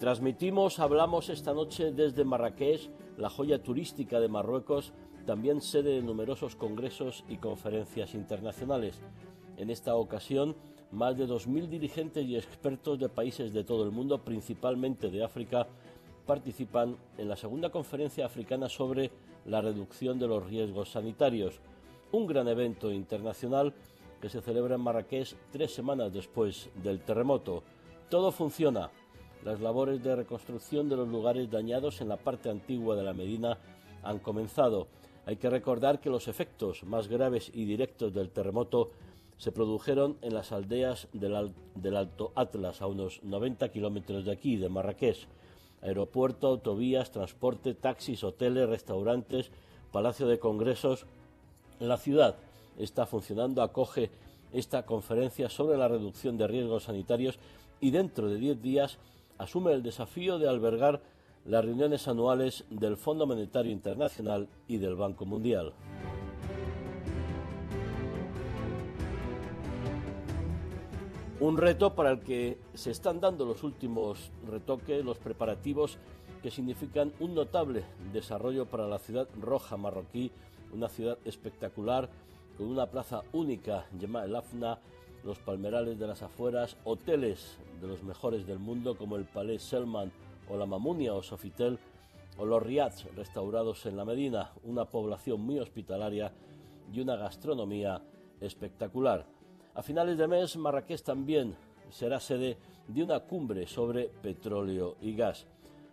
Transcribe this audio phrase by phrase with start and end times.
[0.00, 4.94] Transmitimos, hablamos esta noche desde Marrakech, la joya turística de Marruecos,
[5.26, 8.98] también sede de numerosos congresos y conferencias internacionales.
[9.58, 10.56] En esta ocasión,
[10.90, 15.66] más de 2.000 dirigentes y expertos de países de todo el mundo, principalmente de África,
[16.24, 19.10] participan en la segunda conferencia africana sobre
[19.44, 21.60] la reducción de los riesgos sanitarios,
[22.10, 23.74] un gran evento internacional
[24.22, 27.62] que se celebra en Marrakech tres semanas después del terremoto.
[28.08, 28.90] Todo funciona
[29.44, 33.58] las labores de reconstrucción de los lugares dañados en la parte antigua de la Medina
[34.02, 34.88] han comenzado.
[35.26, 38.90] Hay que recordar que los efectos más graves y directos del terremoto
[39.36, 41.34] se produjeron en las aldeas del,
[41.96, 45.26] Alto Atlas, a unos 90 kilómetros de aquí, de Marrakech.
[45.80, 49.50] Aeropuerto, autovías, transporte, taxis, hoteles, restaurantes,
[49.92, 51.06] palacio de congresos.
[51.78, 52.36] La ciudad
[52.78, 54.10] está funcionando, acoge
[54.52, 57.38] esta conferencia sobre la reducción de riesgos sanitarios
[57.80, 58.98] y dentro de 10 días
[59.40, 61.00] asume el desafío de albergar
[61.46, 65.72] las reuniones anuales del Fondo Monetario Internacional y del Banco Mundial.
[71.40, 75.96] Un reto para el que se están dando los últimos retoques, los preparativos
[76.42, 80.30] que significan un notable desarrollo para la ciudad roja marroquí,
[80.74, 82.10] una ciudad espectacular
[82.58, 84.78] con una plaza única llamada El Afna,
[85.24, 90.12] los palmerales de las afueras, hoteles de los mejores del mundo como el Palais Selman
[90.48, 91.78] o la Mamunia o Sofitel,
[92.38, 96.32] o los riads restaurados en la Medina, una población muy hospitalaria
[96.92, 98.02] y una gastronomía
[98.40, 99.26] espectacular.
[99.74, 101.54] A finales de mes, Marrakech también
[101.90, 102.56] será sede
[102.88, 105.46] de una cumbre sobre petróleo y gas.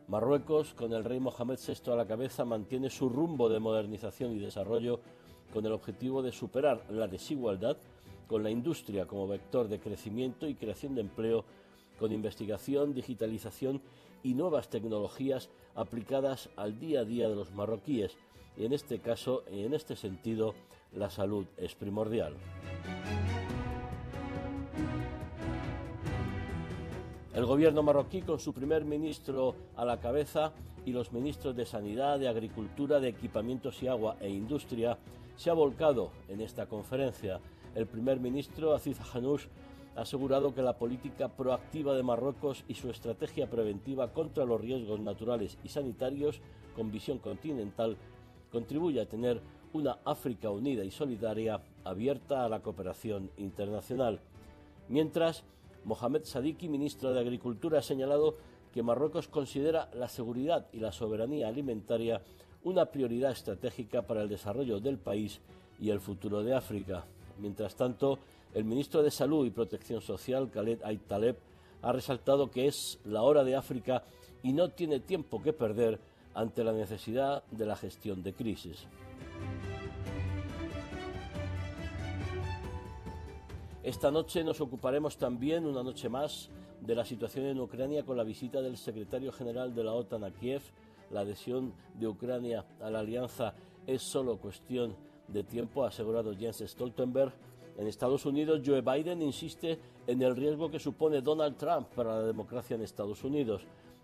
[0.07, 4.39] Marruecos, con el rey Mohamed VI a la cabeza, mantiene su rumbo de modernización y
[4.39, 5.01] desarrollo
[5.53, 7.77] con el objetivo de superar la desigualdad
[8.27, 11.45] con la industria como vector de crecimiento y creación de empleo,
[11.97, 13.81] con investigación, digitalización
[14.23, 18.17] y nuevas tecnologías aplicadas al día a día de los marroquíes.
[18.57, 20.53] Y en este caso, en este sentido,
[20.93, 22.35] la salud es primordial.
[27.33, 30.53] El gobierno marroquí, con su primer ministro a la cabeza
[30.85, 34.97] y los ministros de Sanidad, de Agricultura, de Equipamientos y Agua e Industria,
[35.35, 37.39] se ha volcado en esta conferencia
[37.77, 39.43] el primer ministro Aziz Hanouch
[39.95, 44.99] ha asegurado que la política proactiva de Marruecos y su estrategia preventiva contra los riesgos
[44.99, 46.41] naturales y sanitarios
[46.75, 47.95] con visión continental
[48.51, 49.41] contribuye a tener
[49.73, 54.21] una África unida y solidaria abierta a la cooperación internacional.
[54.89, 55.43] Mientras,
[55.85, 58.37] Mohamed Sadiki, ministro de Agricultura, ha señalado
[58.73, 62.23] que Marruecos considera la seguridad y la soberanía alimentaria
[62.63, 65.41] una prioridad estratégica para el desarrollo del país
[65.79, 67.05] y el futuro de África.
[67.39, 68.19] Mientras tanto,
[68.53, 71.37] el ministro de Salud y Protección Social, Khaled Ait Taleb,
[71.81, 74.03] ha resaltado que es la hora de África
[74.43, 75.99] y no tiene tiempo que perder
[76.33, 78.87] ante la necesidad de la gestión de crisis.
[83.83, 86.49] Esta noche nos ocuparemos también, una noche más,
[86.81, 90.31] de la situación en Ucrania con la visita del secretario general de la OTAN a
[90.31, 90.61] Kiev.
[91.09, 93.53] La adhesión de Ucrania a la alianza
[93.85, 94.93] es solo cuestión
[95.27, 97.33] de tiempo, ha asegurado Jens Stoltenberg.
[97.77, 102.23] En Estados Unidos, Joe Biden insiste en el riesgo que supone Donald Trump para la
[102.23, 103.61] democracia en Estados Unidos.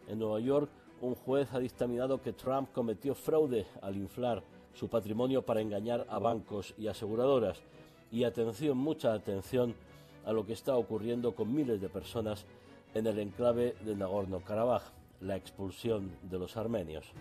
[0.07, 0.69] En Nueva York,
[1.01, 4.43] un juez ha dictaminado que Trump cometió fraude al inflar
[4.73, 7.61] su patrimonio para engañar a bancos y aseguradoras.
[8.11, 9.75] Y atención, mucha atención
[10.25, 12.45] a lo que está ocurriendo con miles de personas
[12.93, 14.83] en el enclave de Nagorno-Karabaj,
[15.21, 17.11] la expulsión de los armenios.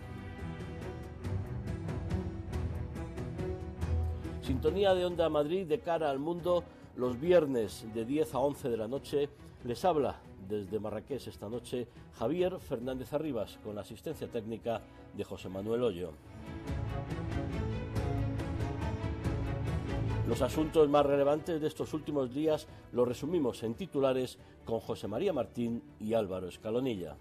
[4.43, 6.65] Sintonía de Onda Madrid de cara al mundo
[6.97, 9.29] los viernes de 10 a 11 de la noche.
[9.63, 10.19] Les habla
[10.49, 11.87] desde Marrakech esta noche
[12.19, 14.81] Javier Fernández Arribas con la asistencia técnica
[15.15, 16.11] de José Manuel Hoyo.
[20.27, 25.31] Los asuntos más relevantes de estos últimos días los resumimos en titulares con José María
[25.31, 27.15] Martín y Álvaro Escalonilla.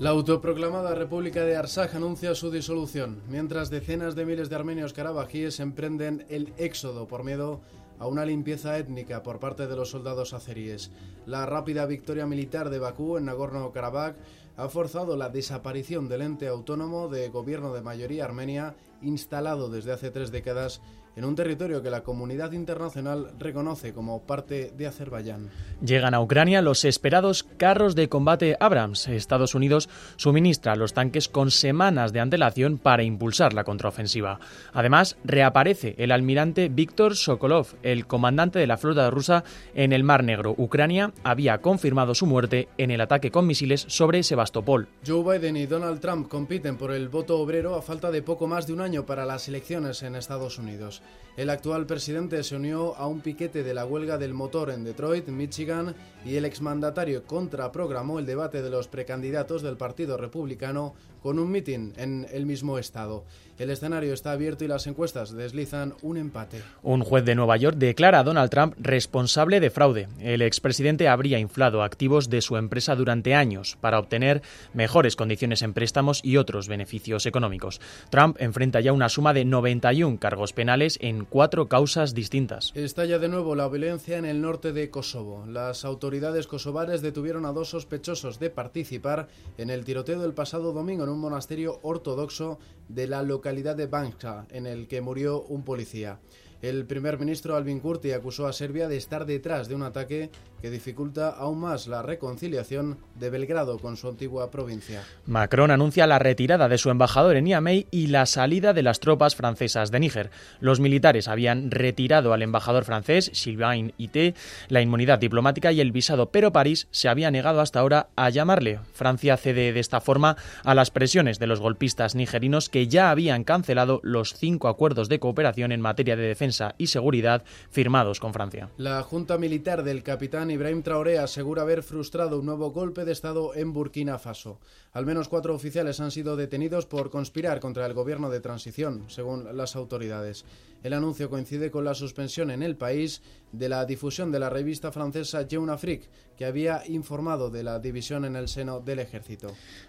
[0.00, 5.60] La autoproclamada República de Arsaj anuncia su disolución, mientras decenas de miles de armenios karabajíes
[5.60, 7.60] emprenden el éxodo por miedo
[7.98, 10.90] a una limpieza étnica por parte de los soldados azeríes.
[11.26, 14.14] La rápida victoria militar de Bakú en Nagorno-Karabaj
[14.56, 20.10] ha forzado la desaparición del ente autónomo de gobierno de mayoría armenia instalado desde hace
[20.10, 20.80] tres décadas
[21.16, 25.50] en un territorio que la comunidad internacional reconoce como parte de Azerbaiyán.
[25.84, 29.08] Llegan a Ucrania los esperados carros de combate Abrams.
[29.08, 34.40] Estados Unidos suministra los tanques con semanas de antelación para impulsar la contraofensiva.
[34.72, 40.24] Además, reaparece el almirante Víctor Sokolov, el comandante de la flota rusa en el Mar
[40.24, 40.54] Negro.
[40.56, 44.88] Ucrania había confirmado su muerte en el ataque con misiles sobre Sebastopol.
[45.06, 48.66] Joe Biden y Donald Trump compiten por el voto obrero a falta de poco más
[48.66, 50.99] de un año para las elecciones en Estados Unidos.
[51.36, 55.28] El actual presidente se unió a un piquete de la huelga del motor en Detroit,
[55.28, 55.94] Michigan,
[56.24, 61.94] y el exmandatario contraprogramó el debate de los precandidatos del Partido Republicano con un mitin
[61.96, 63.24] en el mismo estado.
[63.60, 66.62] El escenario está abierto y las encuestas deslizan un empate.
[66.82, 70.08] Un juez de Nueva York declara a Donald Trump responsable de fraude.
[70.18, 74.40] El expresidente habría inflado activos de su empresa durante años para obtener
[74.72, 77.82] mejores condiciones en préstamos y otros beneficios económicos.
[78.08, 82.72] Trump enfrenta ya una suma de 91 cargos penales en cuatro causas distintas.
[82.74, 85.44] Estalla de nuevo la violencia en el norte de Kosovo.
[85.46, 89.28] Las autoridades kosovares detuvieron a dos sospechosos de participar
[89.58, 92.58] en el tiroteo del pasado domingo en un monasterio ortodoxo
[92.88, 96.20] de la localidad de Banka, en el que murió un policía.
[96.62, 100.28] El primer ministro Alvin Kurti acusó a Serbia de estar detrás de un ataque
[100.60, 105.02] que dificulta aún más la reconciliación de Belgrado con su antigua provincia.
[105.24, 109.36] Macron anuncia la retirada de su embajador en Niamey y la salida de las tropas
[109.36, 110.30] francesas de Níger.
[110.60, 114.34] Los militares habían retirado al embajador francés, Sylvain Ité,
[114.68, 118.80] la inmunidad diplomática y el visado, pero París se había negado hasta ahora a llamarle.
[118.92, 123.44] Francia cede de esta forma a las presiones de los golpistas nigerinos que ya habían
[123.44, 128.70] cancelado los cinco acuerdos de cooperación en materia de defensa y seguridad firmados con Francia.
[128.76, 133.54] La Junta Militar del capitán Ibrahim Traoré asegura haber frustrado un nuevo golpe de Estado
[133.54, 134.58] en Burkina Faso.
[134.92, 139.56] Al menos cuatro oficiales han sido detenidos por conspirar contra el gobierno de transición, según
[139.56, 140.44] las autoridades.
[140.82, 144.92] El anuncio coincide con la suspensión en el país de la difusión de la revista
[144.92, 149.48] francesa Jeune Afrique, que había informado de la división en el seno del ejército.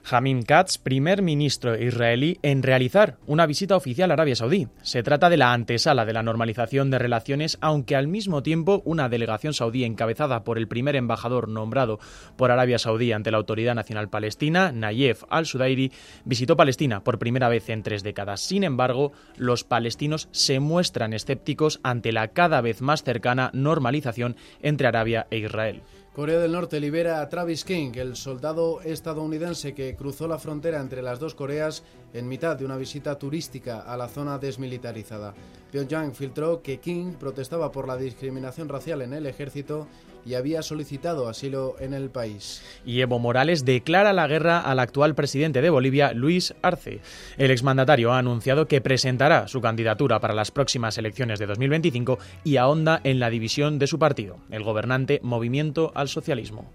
[0.10, 4.68] Hamim Katz, primer ministro israelí en realizar una visita oficial a Arabia Saudí.
[4.82, 9.08] Se trata de la antesala de la normalización de relaciones, aunque al mismo tiempo una
[9.08, 12.00] delegación saudí encabezada por el primer embajador nombrado
[12.36, 15.92] por Arabia Saudí ante la Autoridad Nacional Palestina, Nayef al-Sudairi,
[16.26, 18.42] visitó Palestina por primera vez en tres décadas.
[18.42, 24.88] Sin embargo, los palestinos se muestran escépticos ante la cada vez más cercana normalización entre
[24.88, 25.82] Arabia e Israel.
[26.14, 31.02] Corea del Norte libera a Travis King, el soldado estadounidense que cruzó la frontera entre
[31.02, 31.84] las dos Coreas
[32.14, 35.34] en mitad de una visita turística a la zona desmilitarizada.
[35.72, 39.88] Pyongyang filtró que King protestaba por la discriminación racial en el ejército
[40.26, 42.62] y había solicitado asilo en el país.
[42.86, 47.02] Y Evo Morales declara la guerra al actual presidente de Bolivia, Luis Arce.
[47.38, 52.58] El exmandatario ha anunciado que presentará su candidatura para las próximas elecciones de 2025 y
[52.58, 56.72] ahonda en la división de su partido, el gobernante Movimiento al Socialismo.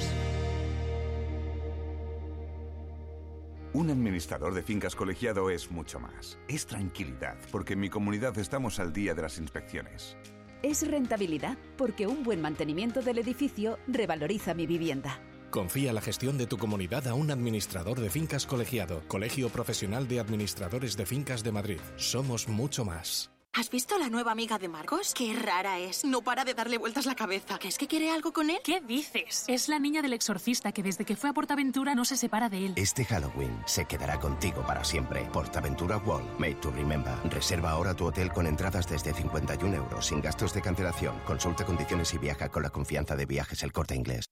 [3.72, 6.40] Un administrador de fincas colegiado es mucho más.
[6.48, 10.16] Es tranquilidad, porque en mi comunidad estamos al día de las inspecciones.
[10.62, 15.20] Es rentabilidad, porque un buen mantenimiento del edificio revaloriza mi vivienda.
[15.50, 20.20] Confía la gestión de tu comunidad a un administrador de fincas colegiado, Colegio Profesional de
[20.20, 21.80] Administradores de Fincas de Madrid.
[21.96, 23.32] Somos mucho más.
[23.52, 25.12] ¿Has visto la nueva amiga de Marcos?
[25.12, 26.04] Qué rara es.
[26.04, 27.58] No para de darle vueltas la cabeza.
[27.58, 28.60] ¿Crees que quiere algo con él?
[28.62, 29.44] ¿Qué dices?
[29.48, 32.66] Es la niña del exorcista que desde que fue a Portaventura no se separa de
[32.66, 32.72] él.
[32.76, 35.28] Este Halloween se quedará contigo para siempre.
[35.32, 37.12] Portaventura Wall, made to remember.
[37.28, 41.18] Reserva ahora tu hotel con entradas desde 51 euros, sin gastos de cancelación.
[41.26, 44.26] Consulta condiciones y viaja con la confianza de viajes el corte inglés.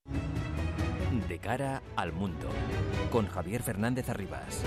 [1.28, 2.48] De cara al mundo,
[3.12, 4.64] con Javier Fernández Arribas.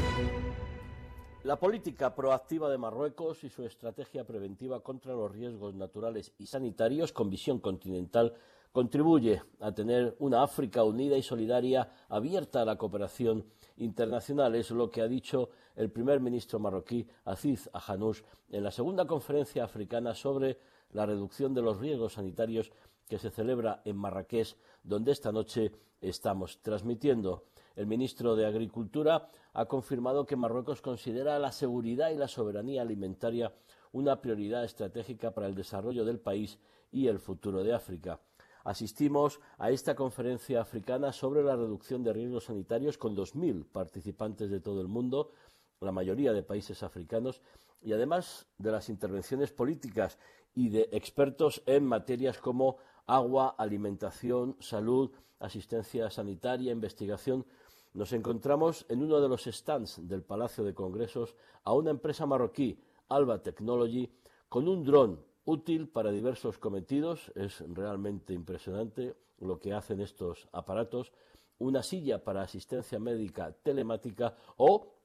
[1.43, 7.13] La política proactiva de Marruecos y su estrategia preventiva contra los riesgos naturales y sanitarios
[7.13, 8.35] con visión continental
[8.71, 13.43] contribuye a tener una África unida y solidaria abierta a la cooperación
[13.77, 14.53] internacional.
[14.53, 19.63] Es lo que ha dicho el primer ministro marroquí Aziz Ahanouch en la segunda conferencia
[19.63, 20.59] africana sobre
[20.91, 22.71] la reducción de los riesgos sanitarios
[23.11, 27.43] que se celebra en Marrakech, donde esta noche estamos transmitiendo.
[27.75, 33.53] El ministro de Agricultura ha confirmado que Marruecos considera la seguridad y la soberanía alimentaria
[33.91, 36.57] una prioridad estratégica para el desarrollo del país
[36.89, 38.21] y el futuro de África.
[38.63, 44.61] Asistimos a esta conferencia africana sobre la reducción de riesgos sanitarios con 2.000 participantes de
[44.61, 45.33] todo el mundo,
[45.81, 47.41] la mayoría de países africanos,
[47.81, 50.17] y además de las intervenciones políticas
[50.53, 52.77] y de expertos en materias como
[53.11, 57.45] agua, alimentación, salud, asistencia sanitaria, investigación,
[57.93, 62.79] nos encontramos en uno de los stands del Palacio de Congresos a una empresa marroquí,
[63.09, 64.09] Alba Technology,
[64.47, 67.33] con un dron útil para diversos cometidos.
[67.35, 71.11] Es realmente impresionante lo que hacen estos aparatos.
[71.57, 74.95] Una silla para asistencia médica telemática o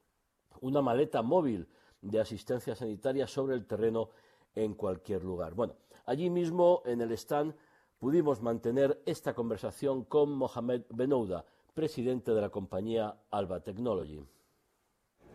[0.61, 1.67] una maleta móvil
[2.03, 4.11] de asistencia sanitaria sobre el terreno
[4.55, 5.55] en cualquier lugar.
[5.55, 7.53] Bueno, allí mismo en el stand
[7.99, 14.23] pudimos mantener esta conversación con Mohamed Benouda, presidente de la compañía Alba Technology.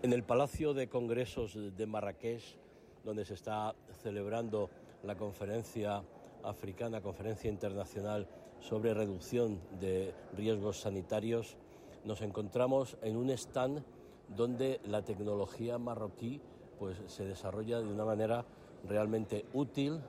[0.04, 2.58] En el Palacio de Congresos de Marrakech,
[3.04, 4.70] donde se está celebrando
[5.04, 6.04] la conferencia
[6.44, 8.28] africana, conferencia internacional
[8.60, 11.58] sobre reducción de riesgos sanitarios,
[12.04, 13.84] nos encontramos en un stand
[14.28, 16.42] donde la tecnología marroquí
[16.80, 18.46] pues, se desarrolla de una manera
[18.88, 20.00] realmente útil,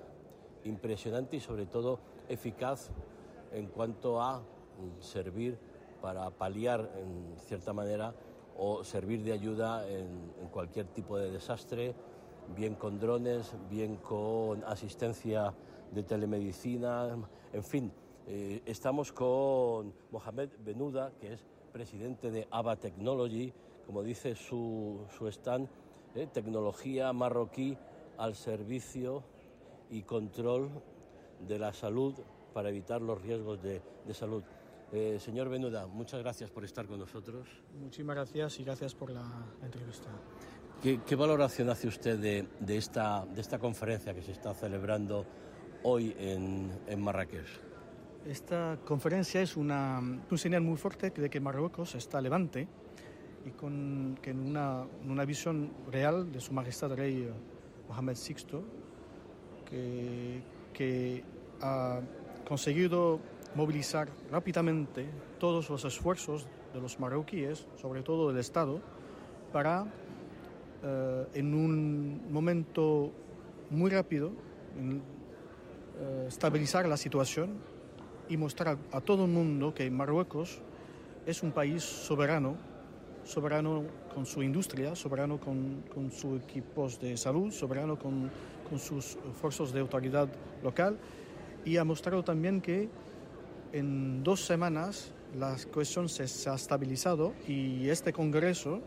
[0.65, 2.91] impresionante y sobre todo eficaz
[3.53, 4.43] en cuanto a
[5.01, 5.59] servir
[6.01, 8.15] para paliar en cierta manera
[8.57, 11.95] o servir de ayuda en, cualquier tipo de desastre,
[12.55, 15.55] bien con drones, bien con asistencia
[15.91, 17.17] de telemedicina,
[17.53, 17.93] en fin.
[18.27, 23.53] Eh, estamos con Mohamed Benuda, que es presidente de ABA Technology,
[23.87, 25.69] como dice su, stand,
[26.15, 27.77] eh, tecnología marroquí
[28.19, 29.23] al servicio
[29.91, 30.71] y control
[31.47, 32.15] de la salud
[32.53, 33.83] para evitar los riesgos de
[34.15, 34.43] salud.
[34.93, 37.49] Eh, señor Benuda, muchas gracias por estar con nosotros.
[37.81, 39.25] Muchísimas gracias y gracias por la
[39.63, 40.11] entrevista.
[40.83, 45.25] ¿Qué, valoración hace usted de, esta, de esta conferencia que se está celebrando
[45.85, 47.47] hoy en, Marrakech?
[48.27, 52.69] Esta conferencia es una, un señal muy fuerte de que Marruecos está levante
[53.47, 57.33] y con que una, una visión real de Su Majestad Rey
[57.89, 58.61] Mohamed VI,
[59.65, 60.43] que,
[60.75, 61.25] que
[61.63, 62.01] ha
[62.47, 63.21] conseguido
[63.55, 65.07] movilizar rápidamente
[65.39, 68.81] todos los esfuerzos de los marroquíes, sobre todo del Estado,
[69.53, 69.87] para
[70.83, 73.13] eh, en un momento
[73.71, 74.33] muy rápido
[76.01, 77.51] eh, estabilizar la situación
[78.29, 80.61] y mostrar a, todo el mundo que Marruecos
[81.27, 82.57] es un país soberano,
[83.25, 88.31] soberano con su industria, soberano con, con sus equipos de salud, soberano con,
[88.69, 90.29] con sus fuerzas de autoridad
[90.63, 90.99] local
[91.65, 92.89] y ha mostrado también que
[93.73, 98.81] en dos semanas la cuestión se, ha estabilizado y este Congreso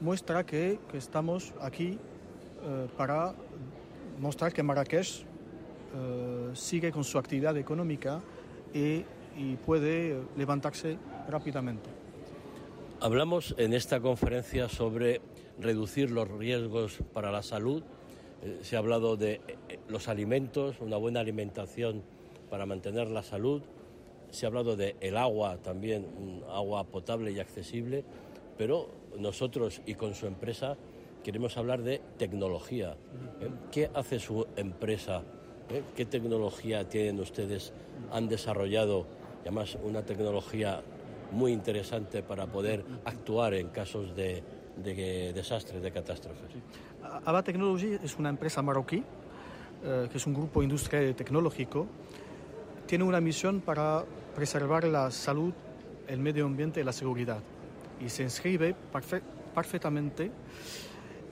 [0.00, 1.98] muestra que, estamos aquí
[2.62, 3.34] eh, para
[4.18, 5.24] mostrar que Marrakech
[5.94, 8.20] eh, sigue con su actividad económica
[8.72, 9.04] y,
[9.66, 10.96] puede levantarse
[11.28, 11.90] rápidamente.
[13.00, 15.20] Hablamos en esta conferencia sobre
[15.60, 17.82] reducir los riesgos para la salud.
[18.42, 19.40] Eh, se ha hablado de
[19.88, 22.02] los alimentos, una buena alimentación
[22.50, 23.62] para mantener la salud,
[24.30, 28.04] se ha hablado de el agua también, agua potable y accesible,
[28.58, 28.88] pero
[29.18, 30.76] nosotros y con su empresa
[31.22, 32.96] queremos hablar de tecnología.
[33.40, 33.48] ¿eh?
[33.72, 35.22] ¿Qué hace su empresa?
[35.70, 35.82] ¿Eh?
[35.96, 37.72] ¿Qué tecnología tienen ustedes?
[38.12, 39.06] Han desarrollado,
[39.42, 40.82] además, una tecnología
[41.32, 44.42] muy interesante para poder actuar en casos de,
[44.76, 46.50] desastres, de catástrofes.
[47.24, 49.02] ABA Technology es una empresa marroquí,
[49.84, 51.86] eh, que es un grupo industrial tecnológico
[52.86, 54.04] tiene una misión para
[54.34, 55.52] preservar la salud,
[56.06, 57.40] el medio ambiente y la seguridad.
[58.00, 58.74] Y se inscribe
[59.54, 60.30] perfectamente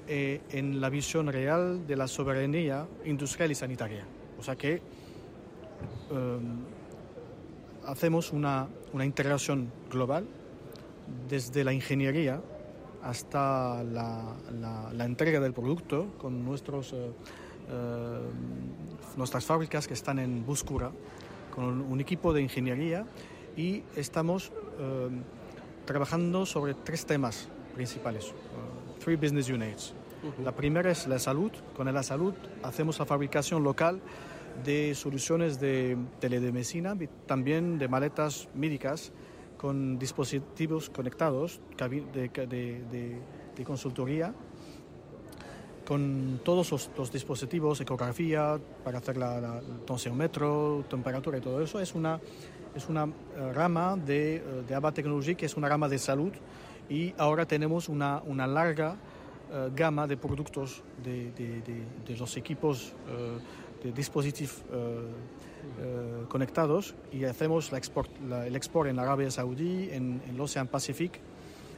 [0.09, 4.05] eh, en la visión real de la soberanía industrial y sanitaria.
[4.39, 4.83] O sea que
[6.11, 6.65] em,
[7.87, 10.27] hacemos una, una, integración global
[11.29, 12.41] desde la ingeniería
[13.05, 14.35] hasta la,
[14.93, 17.13] la, entrega del producto con nuestros, eh,
[17.69, 20.91] em, nuestras fábricas que están en Buscura
[21.55, 23.07] con un equipo de ingeniería
[23.57, 25.09] y estamos eh,
[25.85, 29.95] trabajando sobre tres temas principales, uh, three business units.
[30.43, 31.53] La primera es la salud.
[31.77, 32.33] Con la salud
[32.63, 34.01] hacemos la fabricación local
[34.65, 36.97] de soluciones de telemedicina,
[37.27, 39.13] también de maletas médicas
[39.57, 44.35] con dispositivos conectados de, de, consultoría
[45.87, 49.61] con todos los, dispositivos, ecografía, para hacer la, la,
[50.89, 52.21] temperatura y todo eso, es una,
[52.75, 53.13] es una uh,
[53.53, 56.33] rama de, uh, de ABA Technology que es una rama de salud
[56.89, 58.97] y ahora tenemos una, una larga
[59.51, 62.95] uh, gama de productos de, de los equipos
[63.83, 64.63] de dispositivos
[66.29, 70.69] conectados y hacemos la export, la, el export en Arabia Saudí, en, en el Ocean
[70.69, 71.21] Pacific.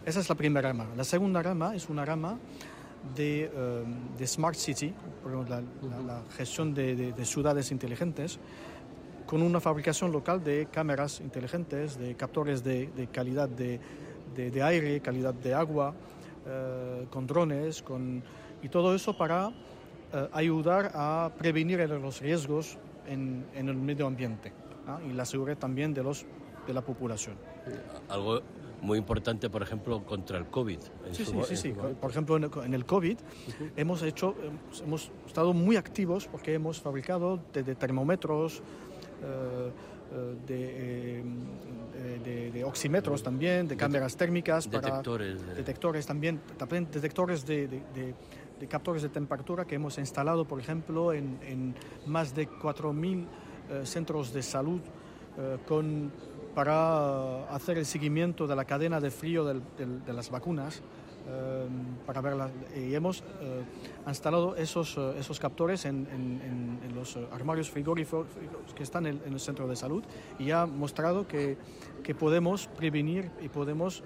[0.05, 0.87] Esa es la primera rama.
[0.97, 2.39] La segunda rama es una rama
[3.15, 4.93] de, uh, de Smart City,
[5.25, 8.39] la, la, la gestión de, de, de, ciudades inteligentes,
[9.27, 13.81] con una fabricación local de cámaras inteligentes, de captores de, calidad de,
[14.63, 18.23] aire, calidad de agua, uh, con drones, con,
[18.63, 19.53] y todo eso para uh,
[20.33, 24.53] ayudar a prevenir los riesgos en, en el medio ambiente
[24.87, 24.99] ¿ah?
[25.09, 26.25] y la seguridad también de, los,
[26.67, 27.37] de la población.
[28.09, 28.41] Algo
[28.83, 30.79] muy importante, por ejemplo, contra el COVID.
[31.13, 33.71] Sí, sí, sí, sí, Por ejemplo, en el COVID uh -huh.
[33.77, 34.35] hemos hecho,
[34.85, 39.71] hemos estado muy activos porque hemos fabricado desde termómetros, uh,
[40.47, 41.25] de,
[42.25, 47.69] de, de, oxímetros también, de cámaras térmicas, detectores, para, detectores también, también detectores de,
[48.59, 51.75] de, captores de temperatura que hemos instalado, por ejemplo, en,
[52.07, 54.81] más de 4.000 uh, centros de salud
[55.67, 56.11] con
[56.55, 60.83] para hacer el seguimiento de la cadena de frío de las vacunas.
[61.29, 61.67] Eh,
[62.07, 63.65] para verla, y hemos eh,
[64.07, 66.07] instalado esos, eh, esos captores en,
[66.95, 68.27] los armarios frigoríficos
[68.77, 70.05] que están en, en, el centro de salud
[70.39, 71.59] y ha mostrado que,
[72.05, 74.03] que podemos prevenir y podemos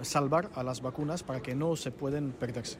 [0.00, 2.78] salvar a las vacunas para que no se pueden perderse.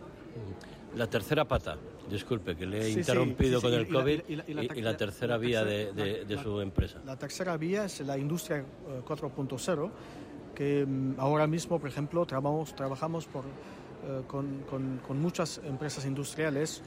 [0.97, 1.79] La tercera pata,
[2.11, 4.64] disculpe que le he sí, interrumpido sí, sí, con el COVID, y la, y la,
[4.64, 7.01] y la tercera vía de, de, de, su empresa.
[7.07, 8.62] La tercera vía es la industria
[9.07, 9.90] 4.0,
[10.55, 16.05] que mm, ahora mismo, por ejemplo, trabajamos, trabajamos por, uh, con, con, con, muchas empresas
[16.05, 16.83] industriales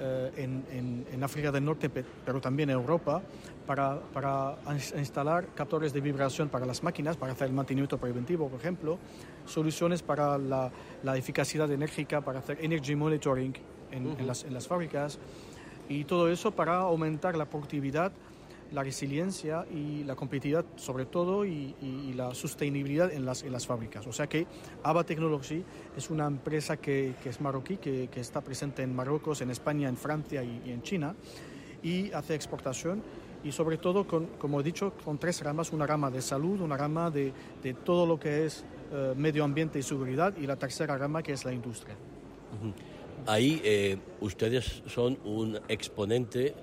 [0.00, 3.22] uh, en, en, en, África del Norte, pero también en Europa,
[3.66, 4.58] para, para
[4.98, 8.98] instalar captores de vibración para las máquinas, para hacer el mantenimiento preventivo, por ejemplo,
[9.46, 10.70] soluciones para la,
[11.02, 13.54] la eficacidad enérgica, para hacer energy monitoring
[13.90, 14.20] en, uh -huh.
[14.20, 15.18] en, las, en las fábricas,
[15.88, 18.12] y todo eso para aumentar la productividad
[18.72, 23.52] la resiliencia y la competitividad sobre todo y, y, y, la sostenibilidad en las, en
[23.52, 24.06] las fábricas.
[24.06, 24.46] O sea que
[24.82, 25.64] ABA Technology
[25.96, 29.88] es una empresa que, que es marroquí, que, que, está presente en Marruecos, en España,
[29.88, 31.14] en Francia y, y, en China
[31.82, 33.02] y hace exportación
[33.44, 36.76] y sobre todo, con, como he dicho, con tres ramas, una rama de salud, una
[36.76, 37.32] rama de,
[37.62, 41.32] de todo lo que es uh, medio ambiente y seguridad y la tercera rama que
[41.32, 41.94] es la industria.
[41.94, 42.72] Uh -huh.
[43.26, 46.54] Ahí eh, ustedes son un exponente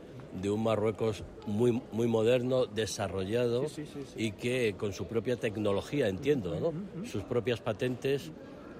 [0.41, 5.35] de un Marruecos muy, muy moderno, desarrollado sí, sí, sí, y que con su propia
[5.35, 6.69] tecnología, entiendo, ¿no?
[6.69, 7.05] Uh -huh.
[7.05, 8.31] sus propias patentes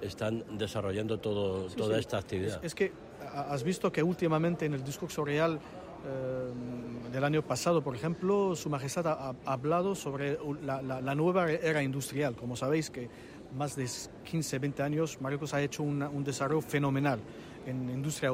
[0.02, 2.58] están desarrollando todo, toda esta actividad.
[2.58, 2.92] Es, es, que
[3.32, 5.58] has visto que últimamente en el discurso real
[6.06, 11.14] eh, del año pasado, por ejemplo, Su Majestad ha, ha hablado sobre la, la, la,
[11.14, 12.34] nueva era industrial.
[12.36, 13.08] Como sabéis que
[13.56, 13.88] más de
[14.24, 17.20] 15, 20 años Marruecos ha hecho una, un desarrollo fenomenal
[17.66, 18.30] en industria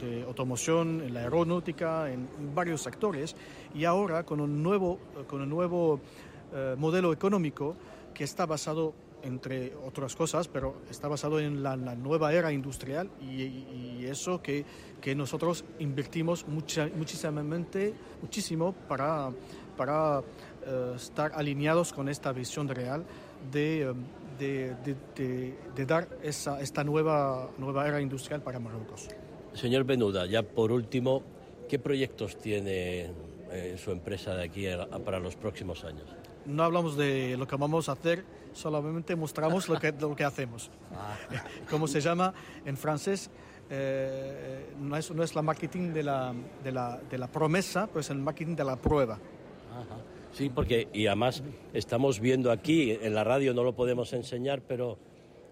[0.00, 3.36] de automoción, en la aeronáutica, en varios sectores,
[3.74, 7.76] y ahora con un nuevo, con un nuevo uh, modelo económico
[8.12, 14.04] que está basado, entre otras cosas, pero está basado en la, nueva era industrial y,
[14.04, 14.64] eso que,
[15.00, 19.30] que, nosotros invertimos mucha, muchísimo para,
[19.76, 23.04] para uh, estar alineados con esta visión real
[23.50, 23.90] de...
[23.90, 29.08] Um, de, de, de, de, dar esa, esta nueva, nueva era industrial para Marruecos.
[29.52, 31.22] Señor Benuda, ya por último,
[31.68, 33.10] ¿qué proyectos tiene
[33.50, 36.04] eh, su empresa de aquí a, a, para los próximos años?
[36.46, 40.70] No hablamos de lo que vamos a hacer, solamente mostramos lo que, lo que hacemos.
[40.92, 41.16] Ah.
[41.70, 43.30] Como se llama en francés,
[43.70, 48.10] eh, no, es, no es la marketing de la, de la, de la promesa, pues
[48.10, 49.14] el marketing de la prueba.
[49.14, 50.13] Ajá.
[50.34, 51.42] Sí, porque y además
[51.72, 54.98] estamos viendo aquí, en la radio no lo podemos enseñar, pero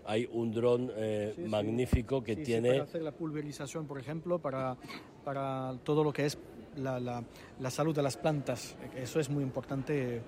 [0.05, 2.25] hay un dron eh, sí, magnífico sí.
[2.25, 2.71] que sí, tiene...
[2.71, 4.77] para hacer la pulverización, por ejemplo, para,
[5.25, 6.37] para todo lo que es
[6.77, 7.23] la, la,
[7.61, 8.77] la, salud de las plantas.
[8.97, 10.21] Eso es muy importante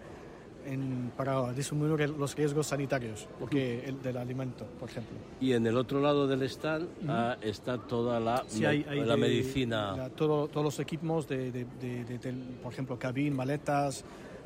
[0.66, 5.16] en, para disminuir los riesgos sanitarios porque el del alimento, por ejemplo.
[5.40, 7.10] Y en el otro lado del stand uh -huh.
[7.10, 9.96] ah, está toda la, sí, hay, hay la de, medicina.
[9.96, 11.64] La, todo, todos los equipos de, de,
[12.04, 14.04] de, por ejemplo, cabin, maletas,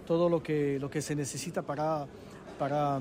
[0.09, 2.07] todo lo que, lo que se necesita para,
[2.59, 2.99] para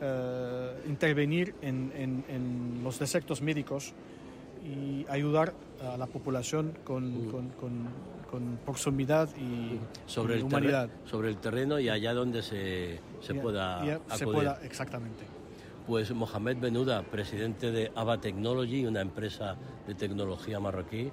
[0.00, 3.92] eh, intervenir en, en, los defectos médicos
[4.64, 7.50] y ayudar a la población con, con,
[8.30, 10.90] con, proximidad y sobre el humanidad.
[11.04, 15.24] sobre el terreno y allá donde se, se pueda Se pueda, exactamente.
[15.86, 21.10] Pues Mohamed Benuda, presidente de ABA Technology, una empresa de tecnología marroquí,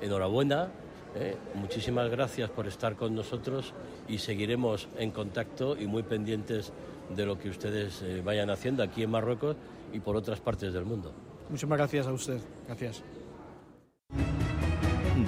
[0.00, 0.68] enhorabuena,
[1.14, 3.74] eh, muchísimas gracias por estar con nosotros
[4.08, 6.72] y seguiremos en contacto y muy pendientes
[7.14, 9.56] de lo que ustedes eh, vayan haciendo aquí en Marruecos
[9.92, 11.12] y por otras partes del mundo.
[11.48, 12.40] Muchísimas gracias a usted.
[12.66, 13.02] Gracias.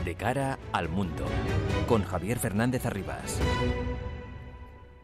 [0.04, 1.24] De cara al mundo,
[1.88, 3.40] con Javier Fernández Arribas.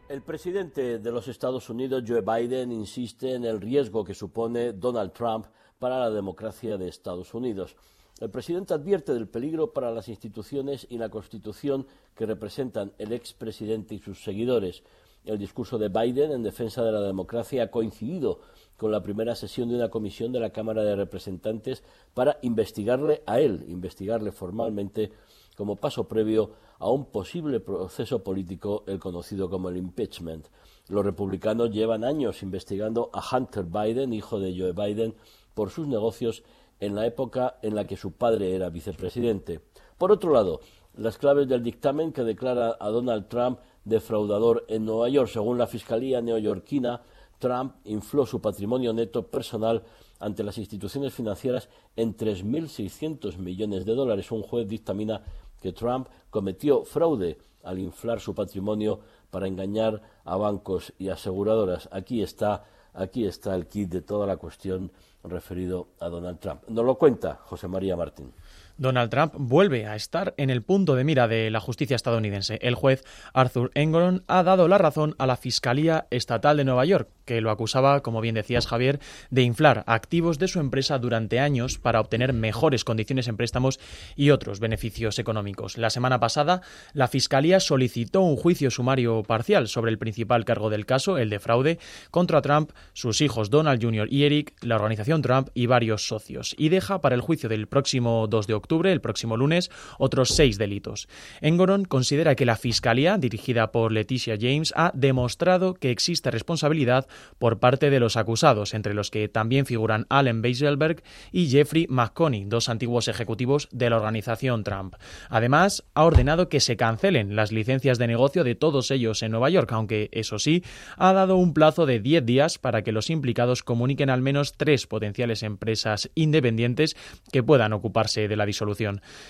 [0.07, 5.11] El presidente de los Estados Unidos, Joe Biden, insiste en el riesgo que supone Donald
[5.11, 5.45] Trump
[5.77, 7.75] para la democracia de Estados Unidos.
[8.19, 13.95] El presidente advierte del peligro para las instituciones y la Constitución que representan el expresidente
[13.95, 14.83] y sus seguidores.
[15.23, 18.41] El discurso de Biden en defensa de la democracia ha coincidido
[18.75, 21.81] con la primera sesión de una comisión de la Cámara de Representantes
[22.13, 25.11] para investigarle a él, investigarle formalmente
[25.55, 30.47] como paso previo a un posible proceso político, el conocido como el impeachment.
[30.89, 35.15] Los republicanos llevan años investigando a Hunter Biden, hijo de Joe Biden,
[35.53, 36.43] por sus negocios
[36.79, 39.61] en la época en la que su padre era vicepresidente.
[39.97, 40.61] Por otro lado,
[40.95, 45.29] las claves del dictamen que declara a Donald Trump defraudador en Nueva York.
[45.29, 47.01] Según la Fiscalía neoyorquina,
[47.39, 49.83] Trump infló su patrimonio neto personal
[50.19, 54.31] ante las instituciones financieras en 3.600 millones de dólares.
[54.31, 55.23] Un juez dictamina
[55.61, 61.89] que Trump cometió fraude al inflar su patrimonio para engañar a bancos y aseguradoras.
[61.91, 64.91] Aquí está, aquí está el kit de toda la cuestión
[65.23, 66.63] referido a Donald Trump.
[66.67, 68.33] Nos lo cuenta José María Martín.
[68.79, 72.59] Donald Trump vuelve a estar en el punto de mira de la justicia estadounidense.
[72.61, 77.09] El juez Arthur Engoron ha dado la razón a la Fiscalía Estatal de Nueva York,
[77.25, 81.77] que lo acusaba, como bien decías Javier, de inflar activos de su empresa durante años
[81.77, 83.81] para obtener mejores condiciones en préstamos
[84.15, 85.77] y otros beneficios económicos.
[85.77, 86.61] La semana pasada,
[86.93, 91.39] la Fiscalía solicitó un juicio sumario parcial sobre el principal cargo del caso, el de
[91.39, 91.79] fraude,
[92.11, 94.07] contra Trump, sus hijos Donald Jr.
[94.09, 98.27] y Eric, la organización Trump y varios socios, y deja para el juicio del próximo
[98.27, 101.07] 2 de octubre el próximo lunes, otros seis delitos.
[101.41, 107.07] Engoron considera que la Fiscalía, dirigida por Leticia James, ha demostrado que existe responsabilidad
[107.39, 111.01] por parte de los acusados, entre los que también figuran Allen Beiselberg
[111.31, 114.95] y Jeffrey McConney, dos antiguos ejecutivos de la organización Trump.
[115.29, 119.49] Además, ha ordenado que se cancelen las licencias de negocio de todos ellos en Nueva
[119.49, 120.63] York, aunque, eso sí,
[120.97, 124.85] ha dado un plazo de 10 días para que los implicados comuniquen al menos tres
[124.85, 126.95] potenciales empresas independientes
[127.31, 128.45] que puedan ocuparse de la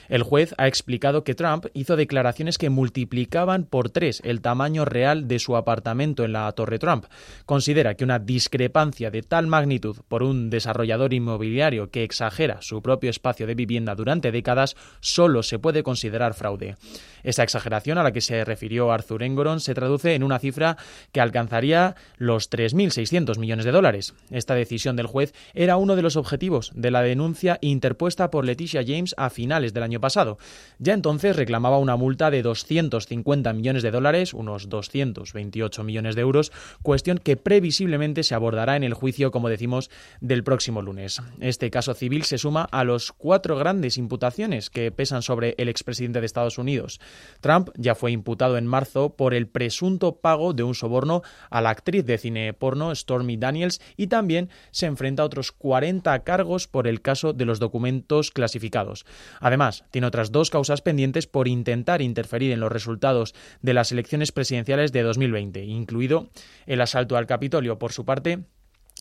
[0.08, 5.28] El juez ha explicado que Trump hizo declaraciones que multiplicaban por tres el tamaño real
[5.28, 7.06] de su apartamento en la Torre Trump.
[7.46, 13.10] Considera que una discrepancia de tal magnitud por un desarrollador inmobiliario que exagera su propio
[13.10, 16.76] espacio de vivienda durante décadas solo se puede considerar fraude.
[17.24, 20.78] Esa exageración a la que se refirió Arthur Engoron se traduce en una cifra
[21.12, 24.14] que alcanzaría los 3.600 millones de dólares.
[24.30, 28.84] Esta decisión del juez era uno de los objetivos de la denuncia interpuesta por Leticia
[28.86, 30.38] James a finales del año pasado.
[30.80, 36.52] Ya entonces reclamaba una multa de 250 millones de dólares, unos 228 millones de euros,
[36.82, 41.22] cuestión que previsiblemente se abordará en el juicio, como decimos, del próximo lunes.
[41.40, 46.20] Este caso civil se suma a los cuatro grandes imputaciones que pesan sobre el expresidente
[46.20, 47.00] de Estados Unidos.
[47.42, 51.70] Trump ya fue imputado en marzo por el presunto pago de un soborno a la
[51.70, 56.88] actriz de cine porno Stormy Daniels y también se enfrenta a otros 40 cargos por
[56.88, 58.99] el caso de los documentos clasificados.
[59.40, 64.32] Además, tiene otras dos causas pendientes por intentar interferir en los resultados de las elecciones
[64.32, 66.30] presidenciales de 2020, incluido
[66.66, 67.80] el asalto al Capitolio.
[67.80, 68.46] Por su parte,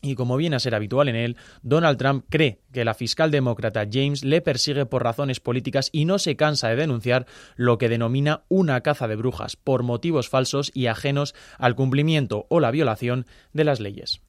[0.03, 3.87] y como viene a ser habitual en él, Donald Trump cree que la fiscal demócrata
[3.91, 8.45] James le persigue por razones políticas y no se cansa de denunciar lo que denomina
[8.49, 13.65] una caza de brujas por motivos falsos y ajenos al cumplimiento o la violación de
[13.65, 14.21] las leyes.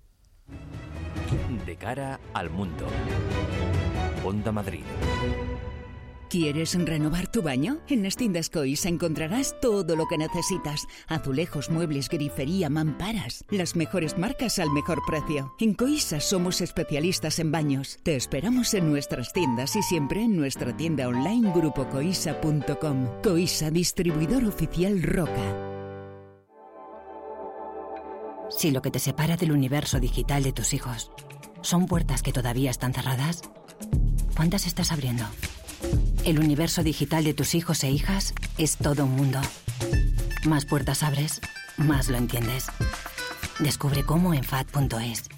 [1.65, 2.88] De cara al mundo.
[4.23, 4.84] Onda Madrid.
[6.29, 7.79] ¿Quieres renovar tu baño?
[7.87, 10.85] En las tiendas Coisa encontrarás todo lo que necesitas.
[11.07, 13.43] Azulejos, muebles, grifería, mamparas.
[13.49, 15.55] Las mejores marcas al mejor precio.
[15.59, 17.97] En Coisa somos especialistas en baños.
[18.03, 23.07] Te esperamos en nuestras tiendas y siempre en nuestra tienda online grupocoisa.com.
[23.23, 25.65] Coisa, distribuidor oficial Roca.
[28.51, 31.11] Si lo que te separa del universo digital de tus hijos
[31.61, 33.41] son puertas que todavía están cerradas,
[34.35, 35.25] ¿cuántas estás abriendo?
[36.25, 39.39] El universo digital de tus hijos e hijas es todo un mundo.
[40.45, 41.41] Más puertas abres,
[41.77, 42.67] más lo entiendes.
[43.60, 45.29] Descubre cómo en FAD.es.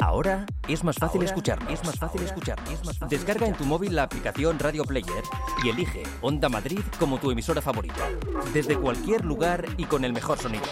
[0.00, 3.16] Ahora es más fácil escuchar, es más fácil escuchar, es más fácil.
[3.16, 5.22] Descarga en tu móvil la aplicación Radio Player
[5.62, 8.08] y elige Onda Madrid como tu emisora favorita.
[8.52, 10.64] Desde cualquier lugar y con el mejor sonido.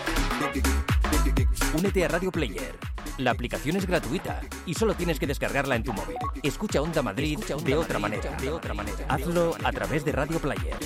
[1.77, 2.75] Únete a Radio Player.
[3.19, 6.17] La aplicación es gratuita y solo tienes que descargarla en tu móvil.
[6.43, 9.07] Escucha Onda Madrid de otra manera, de otra manera.
[9.09, 10.77] Hazlo a través de Radio Player.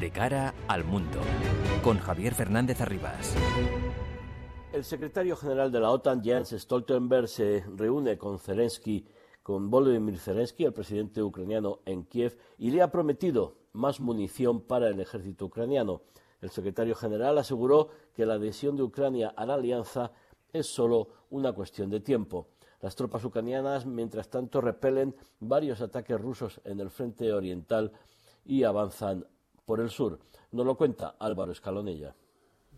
[0.00, 1.20] De cara al mundo,
[1.82, 3.34] con Javier Fernández Arribas.
[4.72, 9.06] El secretario general de la OTAN, Jens Stoltenberg, se reúne con Zelensky,
[9.42, 14.88] con Volodymyr Zelensky, el presidente ucraniano, en Kiev, y le ha prometido más munición para
[14.88, 16.02] el ejército ucraniano.
[16.40, 20.12] El secretario general aseguró que la adhesión de Ucrania a la alianza
[20.52, 22.48] es solo una cuestión de tiempo.
[22.80, 27.92] Las tropas ucranianas, mientras tanto, repelen varios ataques rusos en el frente oriental
[28.44, 29.26] y avanzan
[29.66, 30.18] por el sur.
[30.52, 32.14] Nos lo cuenta Álvaro Escalonella.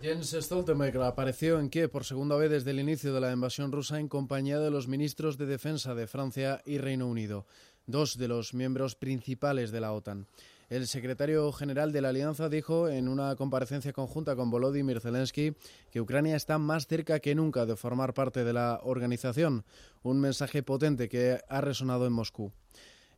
[0.00, 4.00] Jens Stoltenberg apareció en Kiev por segunda vez desde el inicio de la invasión rusa
[4.00, 7.46] en compañía de los ministros de Defensa de Francia y Reino Unido,
[7.87, 10.26] dos de los miembros principales de la OTAN.
[10.72, 15.54] El secretario general de la Alianza dijo en una comparecencia conjunta con Volodymyr Zelensky
[15.90, 19.66] que Ucrania está más cerca que nunca de formar parte de la organización,
[20.02, 22.54] un mensaje potente que ha resonado en Moscú.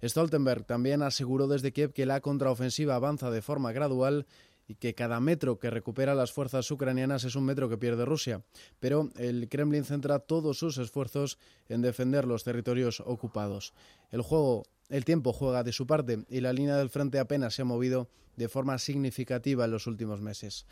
[0.03, 4.27] Stoltenberg también aseguró desde Kiev que la contraofensiva avanza de forma gradual
[4.67, 8.43] y que cada metro que recupera las fuerzas ucranianas es un metro que pierde Rusia.
[8.81, 11.39] Pero el Kremlin centra todos sus esfuerzos
[11.69, 13.75] en defender los territorios ocupados.
[14.11, 17.63] El juego, el tiempo juega de su parte y la línea del frente apenas se
[17.63, 20.67] ha movido de forma significativa en los últimos meses.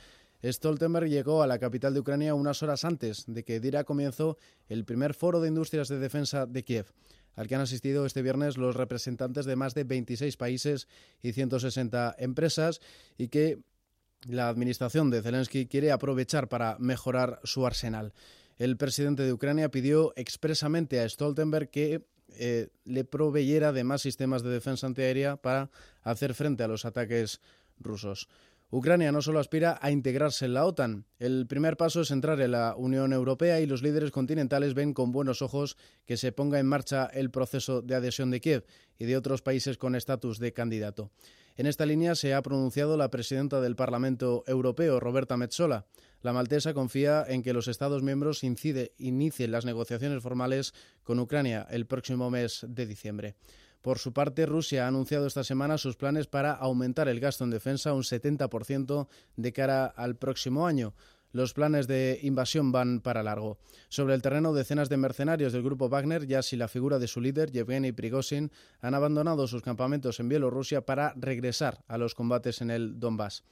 [0.45, 4.37] Stoltenberg llegó a la capital de Ucrania unas horas antes de que diera comienzo
[4.69, 6.87] el primer foro de industrias de defensa de Kiev
[7.35, 10.89] al que han asistido este viernes los representantes de más de 26 países
[11.23, 12.81] y 160 empresas
[13.17, 13.59] y que
[14.29, 18.13] la administración de Zelensky quiere aprovechar para mejorar su arsenal.
[18.59, 22.05] El presidente de Ucrania pidió expresamente a Stoltenberg que
[22.39, 25.71] eh, le proveyera de más sistemas de defensa antiaérea para
[26.03, 27.41] hacer frente a los ataques
[27.79, 28.29] rusos.
[28.75, 32.53] Ucrania no solo aspira a integrarse en la OTAN, el primer paso es entrar en
[32.53, 36.67] la Unión Europea y los líderes continentales ven con buenos ojos que se ponga en
[36.67, 38.65] marcha el proceso de adhesión de Kiev
[38.99, 41.11] y de otros países con estatus de candidato.
[41.57, 45.87] En esta línea se ha pronunciado la presidenta del Parlamento Europeo, Roberta Metsola.
[46.23, 51.87] La maltesa confía en que los Estados miembros inicien las negociaciones formales con Ucrania el
[51.87, 53.35] próximo mes de diciembre.
[53.83, 57.51] Por su parte, Rusia ha anunciado esta semana sus planes para aumentar el gasto en
[57.51, 60.95] defensa un 70% de cara al próximo año.
[61.33, 63.59] Los planes de invasión van para largo.
[63.89, 67.21] Sobre el terreno, decenas de mercenarios del grupo Wagner, ya si la figura de su
[67.21, 72.71] líder, Yevgeny Prigozhin, han abandonado sus campamentos en Bielorrusia para regresar a los combates en
[72.71, 73.45] el Donbass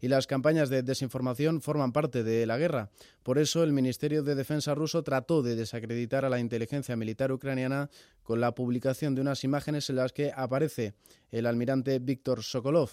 [0.00, 2.90] y las campañas de desinformación forman parte de la guerra.
[3.22, 7.90] Por eso, el Ministerio de Defensa ruso trató de desacreditar a la inteligencia militar ucraniana
[8.22, 10.94] con la publicación de unas imágenes en las que aparece
[11.30, 12.90] el almirante Víctor Sokolov.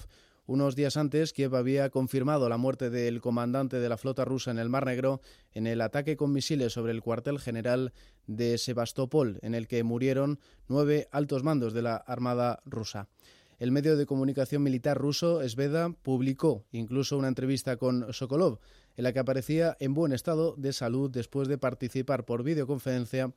[0.48, 4.60] Unos días antes, Kiev había confirmado la muerte del comandante de la flota rusa en
[4.60, 5.20] el Mar Negro
[5.54, 7.94] en el ataque con misiles sobre el cuartel general
[8.28, 13.10] de Sebastopol, en el que murieron nueve altos mandos de la Armada rusa.
[13.58, 18.60] El medio de comunicación militar ruso, Sveda, publicó incluso una entrevista con Sokolov,
[18.98, 23.34] en la que aparecía en buen estado de salud después de participar por videoconferencia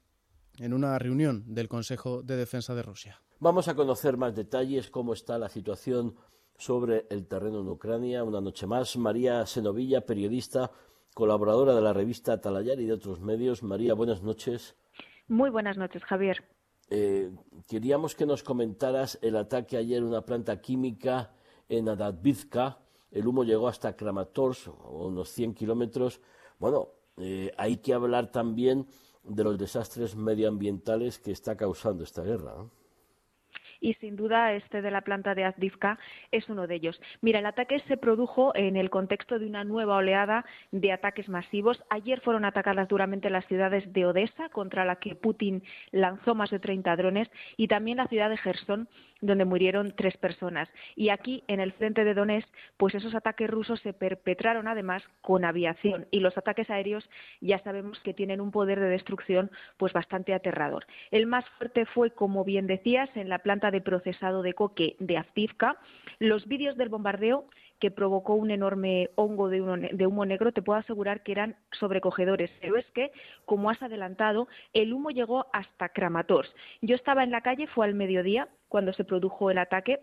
[0.59, 3.23] en una reunión del Consejo de Defensa de Rusia.
[3.40, 6.16] Vamos a conocer más detalles, cómo está la situación
[6.59, 8.25] sobre el terreno en Ucrania.
[8.25, 10.71] Una noche más, María Senovilla, periodista,
[11.14, 13.62] colaboradora de la revista Atalayar y de otros medios.
[13.62, 14.77] María, buenas noches.
[15.29, 16.44] Muy buenas noches, Javier.
[16.90, 17.31] Eh,
[17.68, 21.33] queríamos que nos comentaras el ataque ayer en una planta química
[21.68, 22.79] en Adadvizka.
[23.11, 26.21] El humo llegó hasta Kramatorsk, unos 100 kilómetros.
[26.59, 28.87] Bueno, eh, hay que hablar también
[29.23, 32.68] de los desastres medioambientales que está causando esta guerra
[33.81, 35.99] y sin duda este de la planta de Azdivka
[36.31, 37.01] es uno de ellos.
[37.21, 41.83] Mira, el ataque se produjo en el contexto de una nueva oleada de ataques masivos.
[41.91, 46.59] Ayer fueron atacadas duramente las ciudades de Odessa, contra la que Putin lanzó más de
[46.59, 48.88] 30 drones, y también la ciudad de Gerson,
[49.21, 50.69] donde murieron tres personas.
[50.97, 55.45] Y aquí, en el frente de Donetsk, pues esos ataques rusos se perpetraron además con
[55.45, 57.09] aviación y los ataques aéreos
[57.41, 60.87] ya sabemos que tienen un poder de destrucción pues bastante aterrador.
[61.11, 65.17] El más fuerte fue, como bien decías, en la planta de procesado de coque de
[65.17, 65.77] Avdivka.
[66.19, 67.47] Los vídeos del bombardeo
[67.79, 69.61] que provocó un enorme hongo de,
[70.07, 72.51] humo negro, te puedo asegurar que eran sobrecogedores.
[72.61, 73.13] Pero es que,
[73.45, 76.53] como has adelantado, el humo llegó hasta Kramatorsk.
[76.83, 80.01] Yo estaba en la calle, fue al mediodía, cuando se produjo el ataque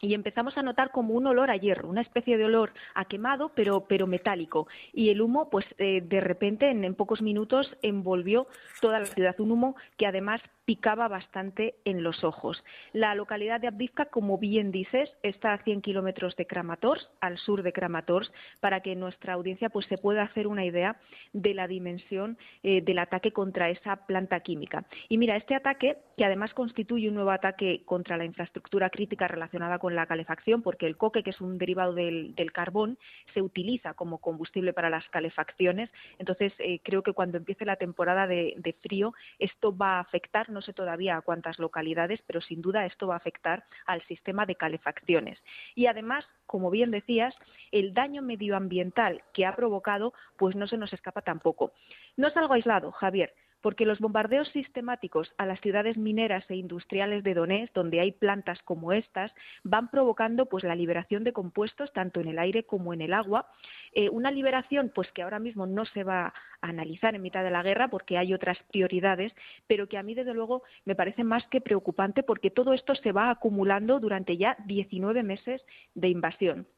[0.00, 3.50] y empezamos a notar como un olor a hierro, una especie de olor a quemado,
[3.54, 4.68] pero, pero metálico.
[4.92, 8.46] Y el humo, pues eh, de repente, en, en, pocos minutos, envolvió
[8.80, 9.38] toda la ciudad.
[9.38, 12.62] Un humo que además picaba bastante en los ojos.
[12.92, 17.62] La localidad de Abdivka, como bien dices, está a 100 kilómetros de Kramatorsk, al sur
[17.62, 20.96] de Kramatorsk, para que nuestra audiencia pues, se pueda hacer una idea
[21.32, 24.84] de la dimensión eh, del ataque contra esa planta química.
[25.08, 29.78] Y mira, este ataque, que además constituye un nuevo ataque contra la infraestructura crítica relacionada
[29.78, 32.98] con la calefacción, porque el coque, que es un derivado del, carbón,
[33.34, 35.90] se utiliza como combustible para las calefacciones.
[36.18, 40.62] Entonces, eh, creo que cuando empiece la temporada de frío, esto va a afectar no
[40.62, 44.54] sé todavía a cuántas localidades, pero sin duda esto va a afectar al sistema de
[44.54, 45.38] calefacciones.
[45.74, 47.34] Y además, como bien decías,
[47.72, 51.72] el daño medioambiental que ha provocado, pues no se nos escapa tampoco.
[52.16, 53.34] No es algo aislado, Javier
[53.66, 58.62] porque los bombardeos sistemáticos a las ciudades mineras e industriales de Donetsk, donde hay plantas
[58.62, 59.32] como estas,
[59.64, 63.48] van provocando pues la liberación de compuestos tanto en el aire como en el agua,
[63.92, 67.50] eh, una liberación pues que ahora mismo no se va a analizar en mitad de
[67.50, 69.32] la guerra porque hay otras prioridades,
[69.66, 73.10] pero que a mí desde luego me parece más que preocupante porque todo esto se
[73.10, 75.60] va acumulando durante ya 19 meses
[75.96, 76.68] de invasión.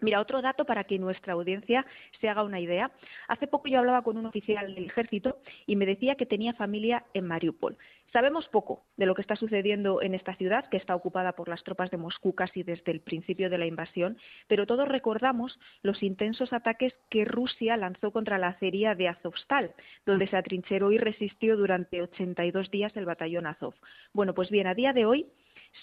[0.00, 1.86] Mira, otro dato para que nuestra audiencia
[2.20, 2.90] se haga una idea.
[3.28, 7.04] Hace poco yo hablaba con un oficial del ejército y me decía que tenía familia
[7.14, 7.76] en Mariupol.
[8.12, 11.64] Sabemos poco de lo que está sucediendo en esta ciudad, que está ocupada por las
[11.64, 16.52] tropas de Moscú casi desde el principio de la invasión, pero todos recordamos los intensos
[16.52, 19.74] ataques que Rusia lanzó contra la acería de Azovstal,
[20.06, 23.74] donde se atrincheró y resistió durante 82 días el batallón Azov.
[24.12, 25.26] Bueno, pues bien, a día de hoy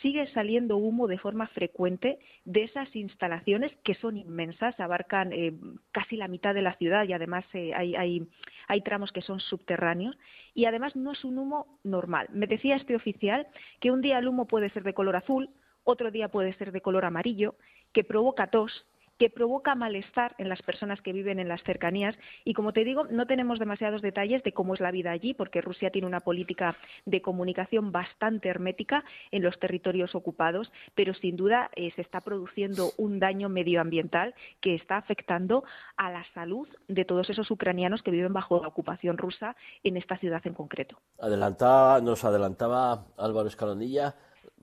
[0.02, 5.54] sigue saliendo humo de forma frecuente de esas instalaciones que son inmensas, abarcan eh,
[5.92, 8.28] casi la mitad de la ciudad y además eh, hay, hay,
[8.68, 10.18] hay tramos que son subterráneos
[10.54, 12.28] y además no es un humo normal.
[12.32, 13.48] Me decía este oficial
[13.80, 15.50] que un día el humo puede ser de color azul,
[15.84, 17.56] otro día puede ser de color amarillo,
[17.92, 18.86] que provoca tos,
[19.22, 22.16] que provoca malestar en las personas que viven en las cercanías.
[22.44, 25.62] Y como te digo, no tenemos demasiados detalles de cómo es la vida allí, porque
[25.62, 31.70] Rusia tiene una política de comunicación bastante hermética en los territorios ocupados, pero sin duda
[31.76, 35.66] eh, se está produciendo un daño medioambiental que está afectando
[35.98, 40.18] a la salud de todos esos ucranianos que viven bajo la ocupación rusa en esta
[40.18, 40.98] ciudad en concreto.
[41.20, 44.16] Nos adelantaba Álvaro Escalonilla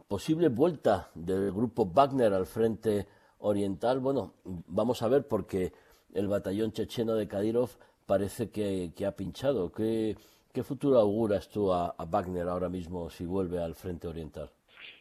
[0.08, 3.06] posible vuelta del grupo Wagner al frente
[3.38, 5.72] oriental, bueno, vamos a ver porque
[6.14, 7.70] el batallón checheno de Kadyrov
[8.06, 9.70] parece que, ha pinchado.
[9.72, 10.16] ¿Qué,
[10.64, 14.50] futuro auguras tú a, Wagner ahora mismo si vuelve al frente oriental?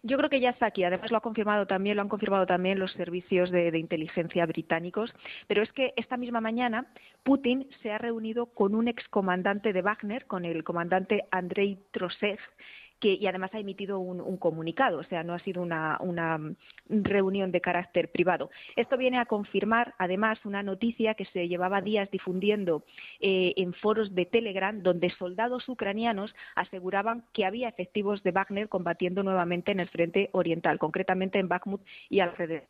[0.03, 0.83] Yo creo que ya está aquí.
[0.83, 5.11] Además lo ha confirmado también, lo han confirmado también los servicios de, de, inteligencia británicos.
[5.47, 6.85] Pero es que esta misma mañana
[7.23, 12.39] Putin se ha reunido con un excomandante de Wagner, con el comandante Andrei Trosev,
[12.99, 15.99] que, y además ha emitido un, comunicado, o sea, no ha sido una,
[16.89, 18.49] reunión de carácter privado.
[18.75, 22.83] Esto viene a confirmar, además, una noticia que se llevaba días difundiendo
[23.19, 29.23] eh, en foros de Telegram, donde soldados ucranianos aseguraban que había efectivos de Wagner combatiendo
[29.23, 32.67] nuevamente en el frente oriental, concretamente en Bakhmut y alrededor.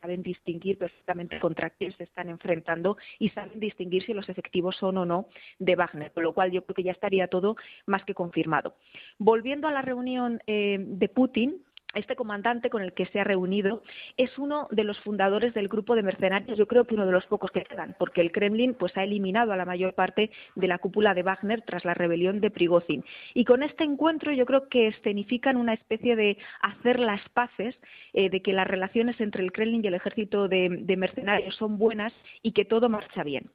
[0.00, 4.98] Saben distinguir perfectamente contra quién se están enfrentando y saben distinguir si los efectivos son
[4.98, 5.26] o no
[5.58, 7.56] de Wagner, con lo cual yo creo que ya estaría todo
[7.86, 8.74] más que confirmado.
[9.18, 11.62] Volviendo a la reunión eh, de Putin,
[11.94, 13.82] este comandante con el que se ha reunido
[14.16, 17.26] es uno de los fundadores del grupo de mercenarios, yo creo que uno de los
[17.26, 20.78] pocos que quedan, porque el Kremlin pues ha eliminado a la mayor parte de la
[20.78, 23.04] cúpula de Wagner tras la rebelión de Prigozhin.
[23.34, 27.76] Y con este encuentro yo creo que escenifican una especie de hacer las paces,
[28.12, 32.12] eh, de que las relaciones entre el Kremlin y el ejército de mercenarios son buenas
[32.42, 33.50] y que todo marcha bien.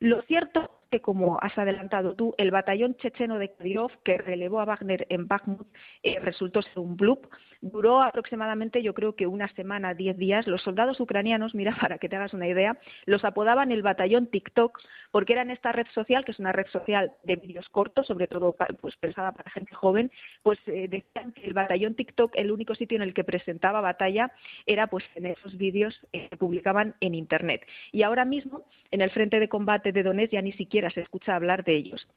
[0.00, 4.64] Lo cierto que, como has adelantado tú, el batallón checheno de Kadyrov, que relevó a
[4.64, 5.66] Wagner en Bakhmut,
[6.02, 7.28] eh, resultó ser un blup.
[7.62, 10.46] Duró aproximadamente, yo creo que una semana, diez días.
[10.46, 14.80] Los soldados ucranianos, mira, para que te hagas una idea, los apodaban el batallón TikTok,
[15.10, 18.26] porque era en esta red social, que es una red social de vídeos cortos, sobre
[18.26, 20.10] todo pues, pensada para gente joven,
[20.42, 24.32] pues eh, decían que el batallón TikTok, el único sitio en el que presentaba batalla,
[24.66, 27.64] era pues en esos vídeos que se publicaban en Internet.
[27.92, 31.36] Y ahora mismo, en el frente de combate de Donetsk, ya ni siquiera se escucha
[31.36, 32.08] hablar de ellos.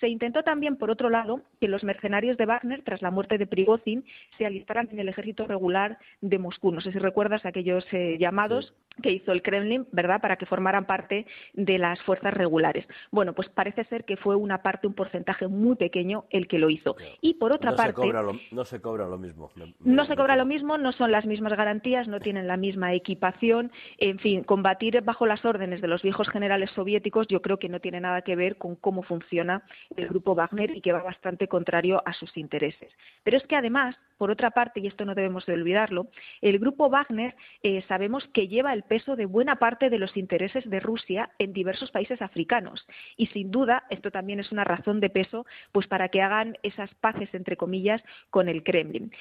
[0.00, 3.46] Se intentó también, por otro lado, que los mercenarios de Wagner, tras la muerte de
[3.46, 4.04] Prigozhin,
[4.36, 6.70] se alistaran en el ejército regular de Moscú.
[6.70, 10.86] No sé si recuerdas aquellos eh, llamados que hizo el Kremlin, ¿verdad?, para que formaran
[10.86, 12.86] parte de las fuerzas regulares.
[13.10, 16.70] Bueno, pues parece ser que fue una parte, un porcentaje muy pequeño el que lo
[16.70, 16.96] hizo.
[17.20, 17.92] Y por otra no parte.
[17.92, 19.50] Se cobra lo, no se cobra lo mismo.
[19.80, 23.70] no se cobra lo mismo, no son las mismas garantías, no tienen la misma equipación.
[23.98, 27.80] En fin, combatir bajo las órdenes de los viejos generales soviéticos yo creo que no
[27.80, 29.62] tiene nada que ver con cómo funciona
[29.96, 32.92] el grupo Wagner y que va bastante contrario a sus intereses.
[33.22, 36.08] Pero es que además, por otra parte, y esto no debemos de olvidarlo,
[36.40, 40.68] el grupo Wagner eh, sabemos que lleva el peso de buena parte de los intereses
[40.68, 42.86] de Rusia en diversos países africanos.
[43.16, 46.92] Y sin duda, esto también es una razón de peso pues para que hagan esas
[46.96, 49.12] paces, entre comillas, con el Kremlin.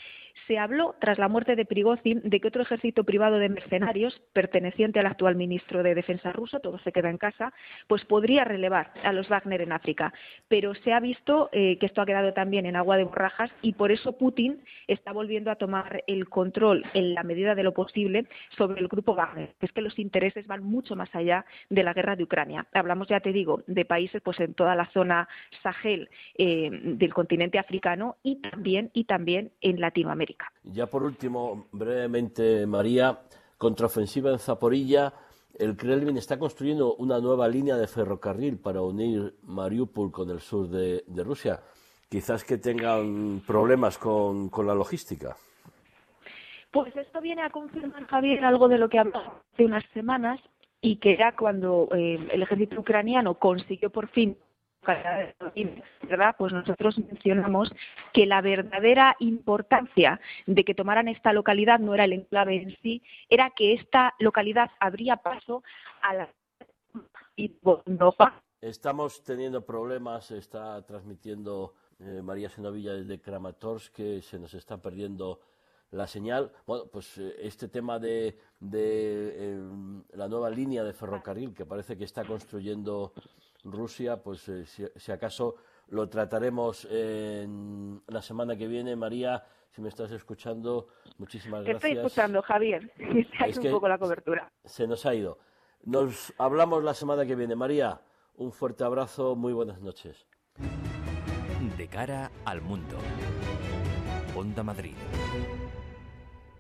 [0.46, 5.00] Se habló, tras la muerte de Prigozhin, de que otro ejército privado de mercenarios, perteneciente
[5.00, 7.54] al actual ministro de Defensa ruso, todo se queda en casa,
[7.88, 10.14] pues podría relevar a los Wagner en África.
[10.48, 13.74] Pero se ha visto eh, que esto ha quedado también en agua de borrajas y
[13.74, 18.26] por eso Putin está volviendo a tomar el control, en la medida de lo posible,
[18.58, 19.54] sobre el grupo Wagner.
[19.62, 22.68] Es que los intereses van mucho más allá de la guerra de Ucrania.
[22.74, 25.28] Hablamos, ya te digo, de países pues en toda la zona
[25.64, 30.26] Sahel eh, del continente africano y también, y también en Latinoamérica.
[30.63, 33.19] Ya por último, brevemente, María,
[33.57, 35.13] contraofensiva en Zaporilla.
[35.57, 40.67] El Kremlin está construyendo una nueva línea de ferrocarril para unir Mariupol con el sur
[40.69, 41.61] de, Rusia.
[42.09, 45.36] Quizás que tengan problemas con, la logística.
[46.71, 50.39] Pues esto viene a confirmar, Javier, algo de lo que hablamos hace unas semanas
[50.80, 54.38] y que era cuando eh, el ejército ucraniano consiguió por fin
[56.03, 56.36] ¿verdad?
[56.38, 57.73] Pues nosotros mencionamos
[58.13, 63.01] que la verdadera importancia de que tomaran esta localidad no era el enclave en sí,
[63.30, 65.63] era que esta localidad abría paso
[66.01, 66.30] a la
[68.61, 75.41] Estamos teniendo problemas, está transmitiendo eh, María Senovilla desde Kramatorsk, que se nos está perdiendo
[75.91, 76.51] la señal.
[76.65, 81.97] Bueno, pues eh, este tema de, de em, la nueva línea de ferrocarril que parece
[81.97, 83.13] que está construyendo
[83.64, 85.55] Rusia, pues eh, si, acaso
[85.89, 88.95] lo trataremos en la semana que viene.
[88.95, 90.88] María, si me estás escuchando,
[91.18, 91.82] muchísimas gracias.
[91.82, 92.91] Te estoy escuchando, Javier.
[93.53, 94.51] Se un poco la cobertura.
[94.66, 95.39] Se nos ha ido.
[95.84, 97.55] Nos hablamos la semana que viene.
[97.55, 98.01] María,
[98.36, 100.28] un fuerte abrazo, muy buenas noches.
[101.78, 102.97] De cara al mundo.
[104.36, 104.95] Onda Madrid.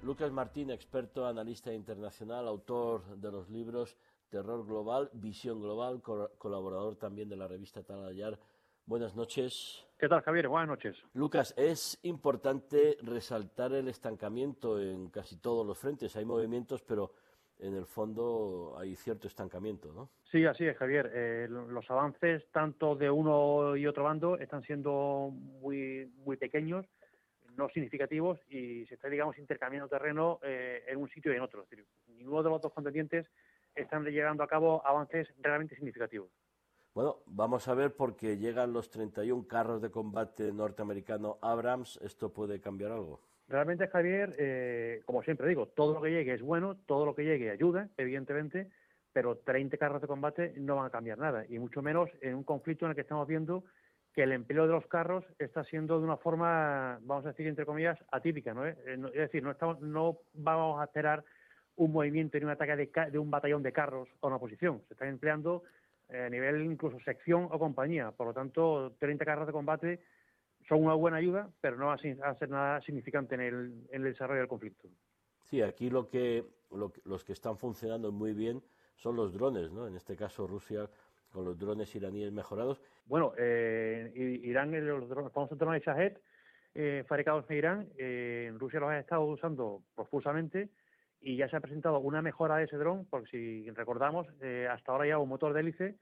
[0.01, 3.97] Lucas Martín, experto, analista internacional, autor de los libros
[4.29, 8.37] Terror Global, Visión Global, colaborador también de la revista Talayar.
[8.85, 9.85] Buenas noches.
[9.97, 10.47] ¿Qué tal, Javier?
[10.47, 10.97] Buenas noches.
[11.13, 16.15] Lucas, es importante resaltar el estancamiento en casi todos los frentes.
[16.15, 17.13] Hay movimientos, pero
[17.59, 20.09] en el fondo hay cierto estancamiento, ¿no?
[20.31, 21.11] Sí, así es, Javier.
[21.13, 26.85] Eh, los avances tanto de uno y otro bando están siendo muy, muy pequeños,
[27.55, 31.63] no significativos, y se está, digamos, intercambiando terreno eh, en un sitio y en otro.
[31.63, 33.25] Es decir, ninguno de los dos contendientes
[33.77, 36.29] están llegando a cabo avances realmente significativos.
[36.93, 41.99] Bueno, vamos a ver porque llegan los 31 carros de combate norteamericano Abrams.
[42.01, 43.21] ¿Esto puede cambiar algo?
[43.47, 47.23] Realmente, Javier, eh, como siempre digo, todo lo que llegue es bueno, todo lo que
[47.23, 48.69] llegue ayuda, evidentemente,
[49.13, 52.43] pero 30 carros de combate no van a cambiar nada, y mucho menos en un
[52.43, 53.63] conflicto en el que estamos viendo
[54.17, 57.67] que el empleo de los carros está siendo de una forma, vamos a decir, entre
[57.67, 58.51] comillas, atípica.
[58.51, 58.65] ¿no?
[58.65, 61.23] Eh, es decir, no, estamos, no vamos a esperar
[61.77, 64.81] un movimiento ni un ataque de, un batallón de carros a una posición.
[64.87, 65.63] Se están empleando
[66.09, 68.11] eh, a nivel incluso sección o compañía.
[68.11, 70.01] Por lo tanto, 30 carros de combate
[70.67, 74.11] son una buena ayuda, pero no va a ser nada significante en el, en el
[74.11, 74.89] desarrollo del conflicto.
[75.43, 76.43] Sí, aquí lo que,
[77.05, 78.61] los que están funcionando muy bien
[78.97, 79.87] son los drones, ¿no?
[79.87, 80.89] En este caso Rusia
[81.31, 82.81] con los drones iraníes mejorados.
[83.05, 86.17] Bueno, eh, Irán, los, drones, famosos drones Shahed,
[86.75, 90.69] eh, fabricados en Irán, eh, Rusia los ha estado usando profusamente
[91.21, 94.91] y ya se ha presentado una mejora de ese dron, porque si recordamos, eh, hasta
[94.91, 95.95] ahora ya un motor de hélice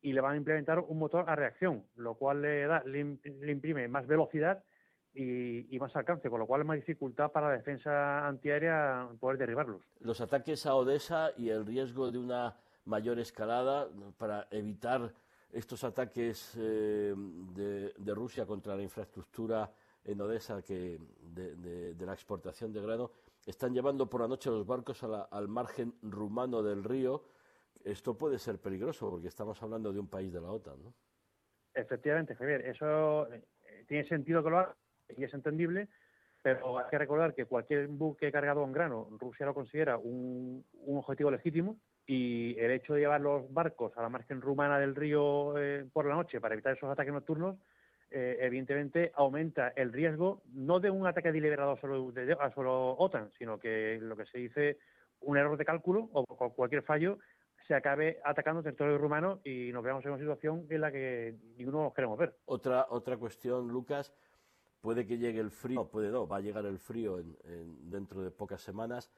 [0.00, 3.88] y le van a implementar un motor a reacción, lo cual le, da, le, imprime
[3.88, 4.64] más velocidad
[5.12, 9.82] y, más alcance, con lo cual es más dificultad para la defensa antiaérea poder derribarlos.
[9.98, 15.12] Los ataques a Odessa y el riesgo de una mayor escalada para evitar
[15.52, 19.70] estos ataques eh, de, Rusia contra la infraestructura
[20.04, 20.98] en Odessa que
[21.34, 23.10] de la exportación de grano
[23.50, 27.24] están llevando por la noche los barcos al margen rumano del río.
[27.84, 30.94] Esto puede ser peligroso porque estamos hablando de un país de la OTAN, ¿no?
[31.74, 33.42] Efectivamente, Javier, eso eh,
[33.86, 34.76] tiene sentido que lo haga
[35.16, 35.88] y es entendible,
[36.42, 41.30] pero hay que recordar que cualquier buque cargado en grano, Rusia lo considera un, objetivo
[41.30, 41.76] legítimo
[42.06, 46.06] y el hecho de llevar los barcos a la margen rumana del río eh, por
[46.06, 47.56] la noche para evitar esos ataques nocturnos
[48.10, 53.58] eh, evidentemente aumenta el riesgo no de un ataque deliberado solo, a solo OTAN, sino
[53.58, 54.78] que lo que se dice
[55.20, 57.18] un error de cálculo o cualquier fallo
[57.68, 61.84] se acabe atacando territorio rumano y nos veamos en una situación en la que ninguno
[61.84, 62.34] nos queremos ver.
[62.46, 64.12] Otra, otra cuestión, Lucas,
[64.80, 68.60] puede que llegue el frío, puede no, va a llegar el frío dentro de pocas
[68.60, 69.12] semanas.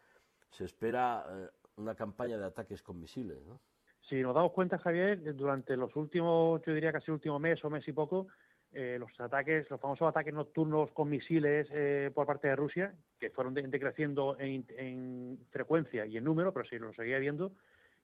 [0.50, 3.58] Se espera eh, una campaña de ataques con misiles, ¿no?
[4.02, 7.70] Si nos damos cuenta, Javier, durante los últimos, yo diría casi el último mes o
[7.70, 8.26] mes y poco,
[8.74, 13.28] eh, los ataques, los famosos ataques nocturnos con misiles eh, por parte de Rusia, que
[13.28, 17.52] fueron decreciendo en, frecuencia y en número, pero si lo seguía viendo,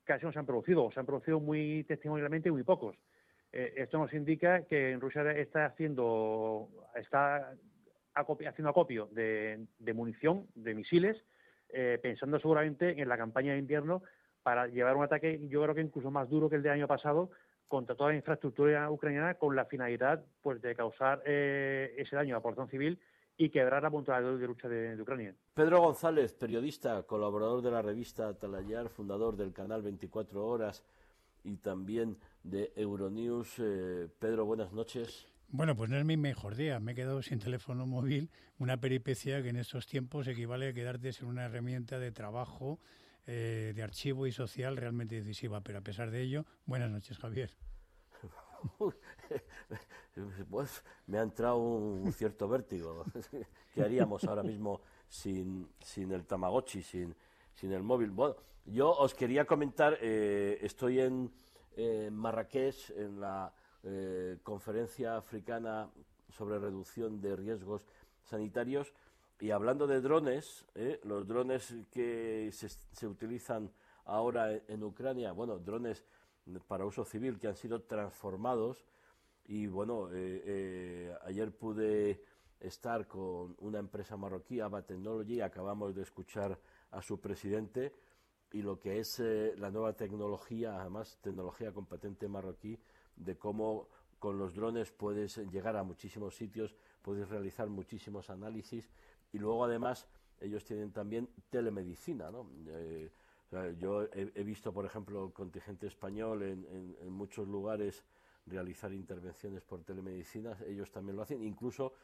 [0.05, 2.97] casi no se han producido, o se han producido muy testimonialmente muy pocos.
[3.51, 7.55] Eh, esto nos indica que en Rusia está haciendo, está
[8.15, 11.17] haciendo acopio de, munición, de misiles,
[12.03, 14.03] pensando seguramente en la campaña de invierno
[14.43, 17.31] para llevar un ataque, yo creo que incluso más duro que el del año pasado,
[17.69, 22.39] contra toda la infraestructura ucraniana con la finalidad pues de causar eh, ese daño a
[22.39, 22.99] la población civil
[23.37, 25.33] y quebrar la punta de lucha de, Ucrania.
[25.55, 30.83] Pedro González, periodista, colaborador de la revista Talayar, fundador del canal 24 Horas
[31.45, 33.61] y también de Euronews.
[33.61, 35.29] Eh, Pedro, buenas noches.
[35.51, 36.81] Bueno, pues no es mi mejor día.
[36.81, 41.13] Me he quedado sin teléfono móvil, una peripecia que en estos tiempos equivale a quedarte
[41.13, 42.81] sin una herramienta de trabajo
[43.31, 45.61] eh, de archivo y social realmente decisiva.
[45.61, 47.51] Pero a pesar de ello, buenas noches, Javier.
[50.51, 53.05] pues me ha entrado un cierto vértigo.
[53.75, 57.15] ¿Qué haríamos ahora mismo sin, sin el Tamagotchi, sin,
[57.55, 58.11] sin el móvil?
[58.11, 61.31] Bueno, yo os quería comentar, eh, estoy en
[62.11, 63.53] Marrakech, en la
[63.85, 65.89] eh, conferencia africana
[66.31, 67.87] sobre reducción de riesgos
[68.25, 68.93] sanitarios,
[69.41, 71.01] y hablando de drones, ¿eh?
[71.05, 73.71] los drones que se, utilizan
[74.05, 76.05] ahora en, Ucrania, bueno, drones
[76.67, 78.85] para uso civil que han sido transformados.
[79.45, 82.25] Y bueno, eh, eh, ayer pude
[82.59, 86.59] estar con una empresa marroquí, Aba Technology, acabamos de escuchar
[86.91, 87.95] a su presidente.
[88.51, 92.79] Y lo que es la nueva tecnología, además tecnología competente marroquí,
[93.15, 98.91] de cómo con los drones puedes llegar a muchísimos sitios, puedes realizar muchísimos análisis
[99.33, 100.07] y luego además
[100.41, 102.49] ellos tienen también telemedicina, ¿no?
[102.69, 103.11] Eh,
[103.79, 108.05] yo he, visto, por ejemplo, el contingente español en, muchos lugares
[108.45, 111.95] realizar intervenciones por telemedicina, ellos también lo hacen, incluso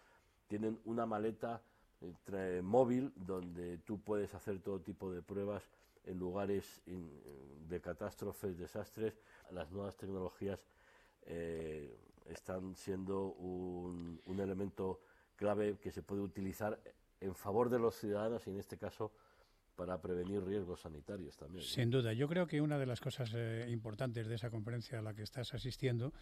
[0.47, 1.63] tienen una maleta
[2.33, 5.69] eh, móvil donde tú puedes hacer todo tipo de pruebas
[6.05, 9.19] en lugares de catástrofes, desastres.
[9.51, 10.67] Las nuevas tecnologías
[11.23, 15.01] eh, están siendo un elemento
[15.37, 16.79] clave que se puede utilizar
[17.21, 19.13] en favor de los ciudadanos y en este caso
[19.77, 21.65] para prevenir riesgos sanitarios también.
[21.65, 25.03] Sin duda, yo creo que una de las cosas eh, importantes de esa conferencia a
[25.03, 26.13] la que estás asistiendo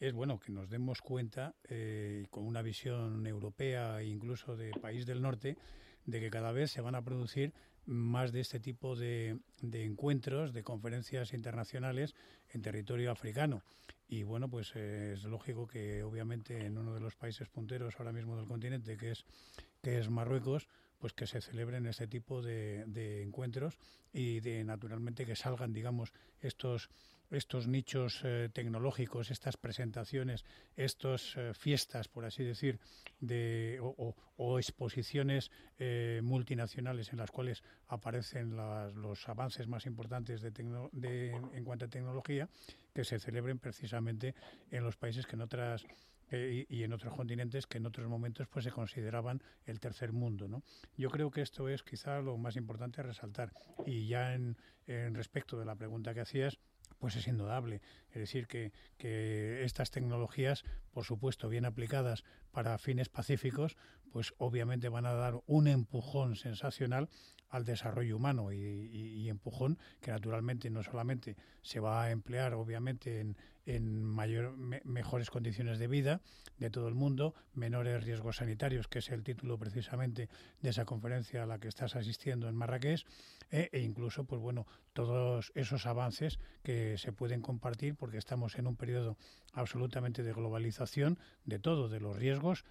[0.00, 5.06] es bueno que nos demos cuenta eh, con una visión europea e incluso de país
[5.06, 5.56] del norte
[6.06, 7.52] de que cada vez se van a producir
[7.84, 12.14] más de este tipo de, de encuentros, de conferencias internacionales
[12.50, 13.62] en territorio africano.
[14.12, 18.36] Y bueno, pues es lógico que obviamente en uno de los países punteros ahora mismo
[18.36, 19.24] del continente, que es
[19.80, 23.78] que es Marruecos, pues que se celebren este tipo de, encuentros
[24.12, 26.90] y de naturalmente que salgan, digamos, estos
[27.32, 30.44] estos nichos eh, tecnológicos, estas presentaciones,
[30.76, 32.78] estas eh, fiestas, por así decir,
[33.20, 41.30] de, o, exposiciones eh, multinacionales en las cuales aparecen los avances más importantes de, de,
[41.30, 42.48] en cuanto a tecnología,
[42.92, 44.34] que se celebren precisamente
[44.70, 45.86] en los países que en otras
[46.32, 50.62] eh, y, en otros continentes que en otros momentos pues se consideraban el tercer mundo.
[50.96, 53.52] Yo creo que esto es quizá lo más importante a resaltar.
[53.84, 54.56] Y ya en,
[54.86, 56.58] en respecto de la pregunta que hacías,
[57.02, 57.80] pues es indudable.
[58.10, 62.22] Es decir, que, que, estas tecnologías, por supuesto, bien aplicadas
[62.52, 63.76] para fines pacíficos,
[64.12, 67.08] pues obviamente van a dar un empujón sensacional
[67.52, 73.36] al desarrollo humano y, empujón que naturalmente no solamente se va a emplear obviamente en,
[73.64, 76.20] en mayor, mejores condiciones de vida
[76.58, 80.28] de todo el mundo, menores riesgos sanitarios, que es el título precisamente
[80.60, 83.04] de esa conferencia a la que estás asistiendo en Marrakech,
[83.50, 88.66] e, e incluso, pues bueno, todos esos avances que se pueden compartir porque estamos en
[88.66, 89.16] un periodo
[89.52, 92.64] absolutamente de globalización de todo, de los riesgos,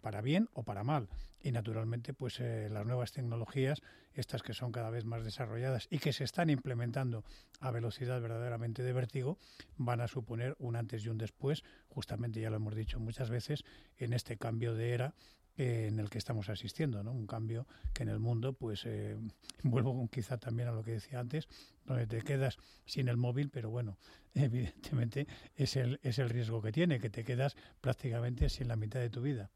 [0.00, 1.08] para bien o para mal.
[1.42, 3.82] Y naturalmente, pues eh, las nuevas tecnologías,
[4.14, 7.24] estas que son cada vez más desarrolladas y que se están implementando
[7.60, 9.38] a velocidad verdaderamente de vértigo,
[9.76, 13.64] van a suponer un antes y un después, justamente ya lo hemos dicho muchas veces,
[13.96, 15.14] en este cambio de era
[15.56, 17.12] en el que estamos asistiendo, ¿no?
[17.12, 19.16] Un cambio que en el mundo, pues, eh,
[19.62, 21.48] vuelvo quizá también a lo que decía antes,
[21.84, 23.98] donde te quedas sin el móvil, pero bueno,
[24.34, 29.00] evidentemente es el, es el riesgo que tiene, que te quedas prácticamente sin la mitad
[29.00, 29.50] de tu vida.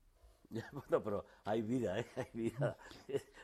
[0.72, 2.06] Bueno, pero hay vida, ¿eh?
[2.16, 2.76] hay vida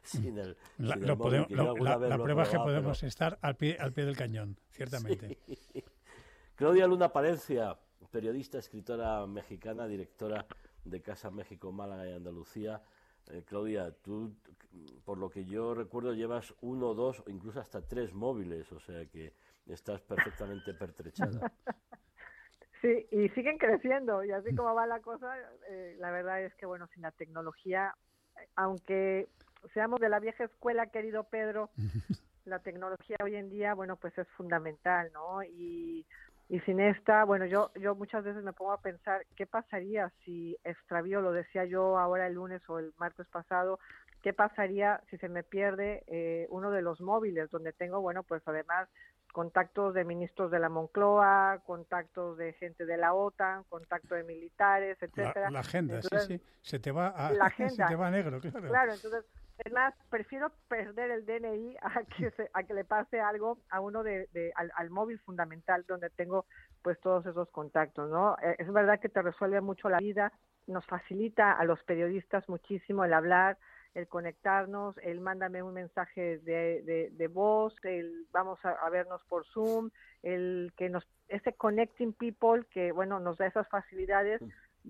[0.04, 3.76] sin el, la, sin el podemos, la, la, prueba es que podemos estar al pie,
[3.80, 5.38] al pie del cañón, ciertamente.
[5.72, 5.82] Sí.
[6.54, 7.76] Claudia Luna Palencia,
[8.10, 10.46] periodista, escritora mexicana, directora
[10.84, 12.82] de Casa México, Málaga y Andalucía.
[13.30, 14.34] Eh, Claudia, tú,
[15.04, 19.06] por lo que yo recuerdo, llevas uno, dos o incluso hasta tres móviles, o sea
[19.06, 19.34] que
[19.66, 21.40] estás perfectamente pertrechada.
[22.80, 25.36] Sí, y siguen creciendo, y así como va la cosa,
[25.68, 27.94] eh, la verdad es que, bueno, sin la tecnología,
[28.56, 29.28] aunque
[29.74, 31.68] seamos de la vieja escuela, querido Pedro,
[32.46, 35.42] la tecnología hoy en día, bueno, pues es fundamental, ¿no?
[35.42, 36.06] Y,
[36.50, 40.56] y sin esta, bueno, yo, yo muchas veces me pongo a pensar, ¿qué pasaría si
[40.64, 43.78] extravío, lo decía yo ahora el lunes o el martes pasado,
[44.20, 48.42] qué pasaría si se me pierde eh, uno de los móviles, donde tengo, bueno, pues
[48.46, 48.88] además
[49.32, 54.98] contactos de ministros de la Moncloa, contactos de gente de la OTAN, contactos de militares,
[55.00, 55.42] etcétera.
[55.42, 58.10] La, la agenda, sí, sí, se te va a, la agenda, se te va a
[58.10, 58.68] negro, claro.
[58.68, 59.24] Claro, entonces,
[59.72, 64.02] más, prefiero perder el DNI a que, se, a que le pase algo a uno
[64.02, 66.46] de, de al, móvil fundamental donde tengo
[66.82, 68.36] pues todos esos contactos, ¿no?
[68.42, 70.32] Eh, es verdad que te resuelve mucho la vida,
[70.66, 73.58] nos facilita a los periodistas muchísimo el hablar,
[73.94, 79.44] el conectarnos, el mándame un mensaje de, de, voz, el vamos a, a, vernos por
[79.46, 79.90] Zoom,
[80.22, 84.40] el que nos, ese connecting people que, bueno, nos da esas facilidades.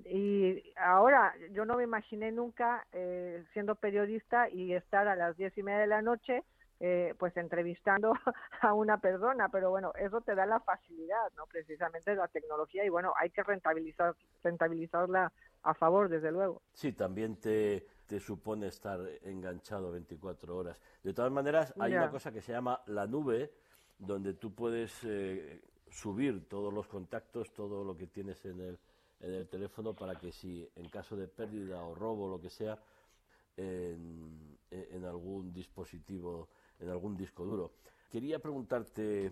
[0.07, 5.57] Y ahora, yo no me imaginé nunca eh, siendo periodista y estar a las diez
[5.59, 6.45] y media de la noche
[6.83, 8.15] eh, pues entrevistando
[8.63, 11.45] a una persona, pero bueno, eso te da la facilidad, ¿no?
[11.45, 15.31] Precisamente la tecnología y bueno, hay que rentabilizar, rentabilizarla
[15.63, 16.63] a favor, desde luego.
[16.73, 20.81] Sí, también te, te supone estar enganchado 24 horas.
[21.03, 23.53] De todas maneras, hay una cosa que se llama la nube,
[23.99, 28.79] donde tú puedes eh, subir todos los contactos, todo lo que tienes en el,
[29.21, 32.51] en el teléfono para que si en caso de pérdida o robo o lo que
[32.51, 32.79] sea,
[33.57, 36.49] en, en algún dispositivo
[36.81, 37.73] en algún disco duro.
[38.09, 39.31] Quería preguntarte,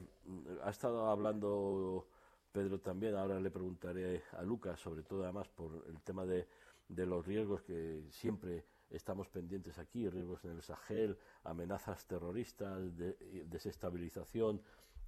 [0.63, 2.07] ha estado hablando
[2.53, 6.47] Pedro también, ahora le preguntaré a Lucas, sobre todo además por el tema de,
[6.89, 13.17] de los riesgos que siempre estamos pendientes aquí, riesgos en el Sahel, amenazas terroristas, de,
[13.47, 14.63] desestabilización,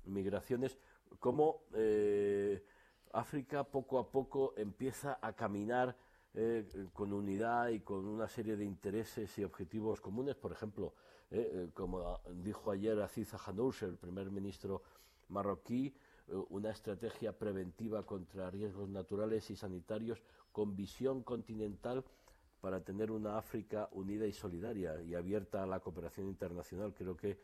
[0.05, 0.77] migraciones,
[1.19, 2.65] cómo eh,
[3.13, 5.97] África poco a poco empieza a caminar
[6.35, 10.95] eh, con unidad y con una serie de intereses y objetivos comunes, por ejemplo,
[11.31, 14.83] eh, eh, como dijo ayer Aziz Hanouch, el primer ministro
[15.29, 15.95] marroquí,
[16.29, 22.05] eh, una estrategia preventiva contra riesgos naturales y sanitarios con visión continental
[22.61, 26.93] para tener una África unida y solidaria y abierta a la cooperación internacional.
[26.95, 27.39] Creo que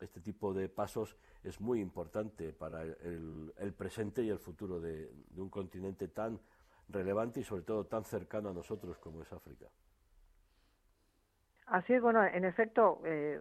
[0.00, 5.10] este tipo de pasos es muy importante para el, el presente y el futuro de,
[5.36, 6.38] un continente tan
[6.88, 9.66] relevante y sobre todo tan cercano a nosotros como es África.
[11.66, 13.40] Así es, bueno, en efecto, eh,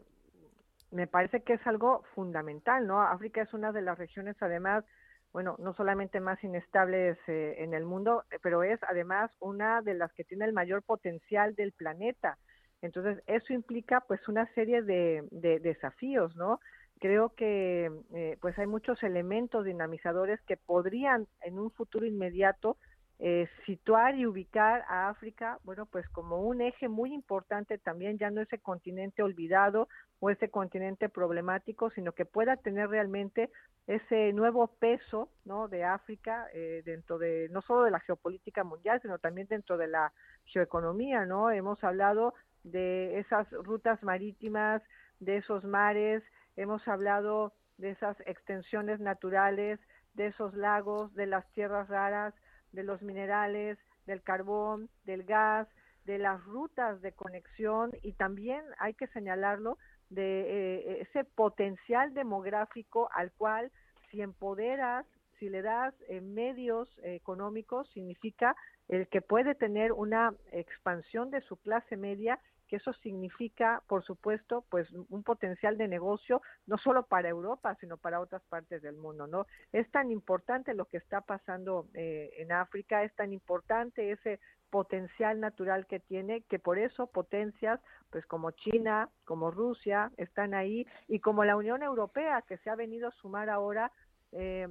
[0.92, 3.02] me parece que es algo fundamental, ¿no?
[3.02, 4.84] África es una de las regiones, además,
[5.32, 10.12] bueno, no solamente más inestables eh, en el mundo, pero es además una de las
[10.14, 12.38] que tiene el mayor potencial del planeta.
[12.86, 16.60] Entonces, eso implica pues una serie de, de desafíos, ¿no?
[17.00, 22.78] Creo que eh, pues hay muchos elementos dinamizadores que podrían en un futuro inmediato
[23.18, 28.30] eh, situar y ubicar a África, bueno, pues como un eje muy importante también, ya
[28.30, 29.88] no ese continente olvidado
[30.20, 33.50] o ese continente problemático, sino que pueda tener realmente
[33.88, 35.70] ese nuevo peso, ¿no?
[35.70, 39.88] De África eh, dentro de no solo de la geopolítica mundial, sino también dentro de
[39.88, 40.12] la
[40.46, 41.52] geoeconomía, ¿no?
[41.52, 42.34] Hemos hablado
[42.66, 44.82] de esas rutas marítimas,
[45.20, 46.24] de esos mares,
[46.56, 49.80] hemos hablado de esas extensiones naturales,
[50.16, 52.34] de esos lagos, de las tierras raras,
[52.72, 55.68] de los minerales, del carbón, del gas,
[56.06, 57.92] de las rutas de conexión.
[58.02, 59.78] Y también hay que señalarlo
[60.10, 63.72] de eh, ese potencial demográfico al cual
[64.10, 65.06] si empoderas,
[65.40, 68.56] si le das eh, medios eh, económicos, significa
[68.88, 74.66] el que puede tener una expansión de su clase media que eso significa, por supuesto,
[74.70, 79.28] pues un potencial de negocio no solo para Europa, sino para otras partes del mundo,
[79.28, 79.46] ¿no?
[79.72, 85.40] Es tan importante lo que está pasando eh, en África, es tan importante ese potencial
[85.40, 87.80] natural que tiene, que por eso potencias,
[88.10, 92.76] pues como China, como Rusia, están ahí, y como la Unión Europea, que se ha
[92.76, 93.92] venido a sumar ahora
[94.32, 94.68] eh,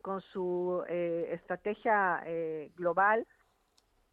[0.00, 3.26] con su eh, estrategia eh, global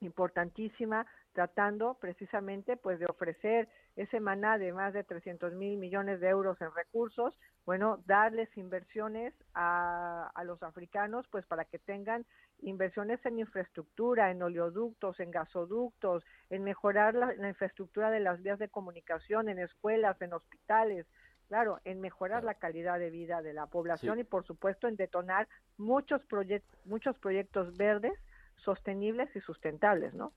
[0.02, 6.30] importantísima tratando precisamente pues de ofrecer ese maná de más de 300 mil millones de
[6.30, 12.26] euros en recursos, bueno, darles inversiones a, a, los africanos pues para que tengan
[12.62, 18.70] inversiones en infraestructura, en oleoductos, en gasoductos, en mejorar la, infraestructura de las vías de
[18.70, 21.06] comunicación, en escuelas, en hospitales,
[21.48, 25.48] claro, en mejorar la calidad de vida de la población y por supuesto en detonar
[25.78, 28.14] muchos proyectos, muchos proyectos verdes,
[28.58, 30.34] sostenibles y sustentables, ¿no?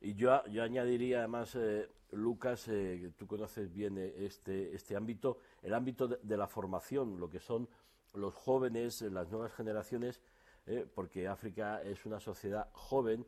[0.00, 4.96] Y yo, yo añadiría además, eh, Lucas, eh, que tú conoces bien eh, este, este
[4.96, 7.68] ámbito, el ámbito de, la formación, lo que son
[8.12, 10.20] los jóvenes, las nuevas generaciones,
[10.94, 13.26] porque África es una sociedad joven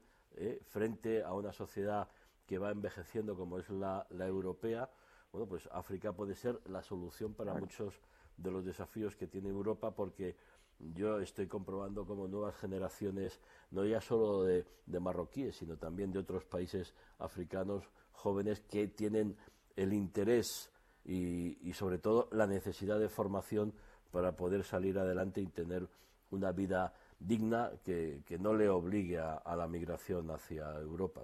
[0.68, 2.08] frente a una sociedad
[2.46, 4.88] que va envejeciendo como es la, la europea.
[5.32, 8.00] Bueno, pues África puede ser la solución para muchos
[8.36, 10.36] de los desafíos que tiene Europa porque
[10.78, 14.64] yo estoy comprobando como nuevas generaciones, no ya solo de,
[15.00, 19.36] marroquíes, sino también de otros países africanos jóvenes que tienen
[19.74, 20.70] el interés
[21.04, 23.72] y, sobre todo la necesidad de formación
[24.10, 25.88] para poder salir adelante y tener
[26.30, 31.22] una vida digna que, no le obligue a, la migración hacia Europa.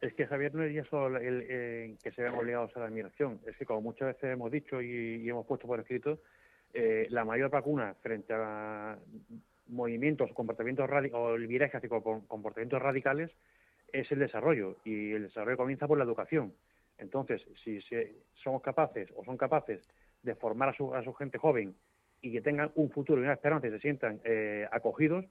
[0.00, 3.40] Es que Javier no es ya solo el, que se vean obligados a la migración,
[3.46, 6.20] es que como muchas veces hemos dicho y hemos puesto por escrito,
[6.72, 8.96] eh, la mayor vacuna frente a
[9.68, 13.30] movimientos comportamientos o el viraje hacia comportamientos radicales
[13.92, 16.52] es el desarrollo y el desarrollo comienza por la educación.
[16.98, 17.80] Entonces, si
[18.42, 19.82] somos capaces o son capaces
[20.22, 21.74] de formar a su, a su gente joven
[22.20, 25.24] y que tengan un futuro y una esperanza y se sientan eh, acogidos,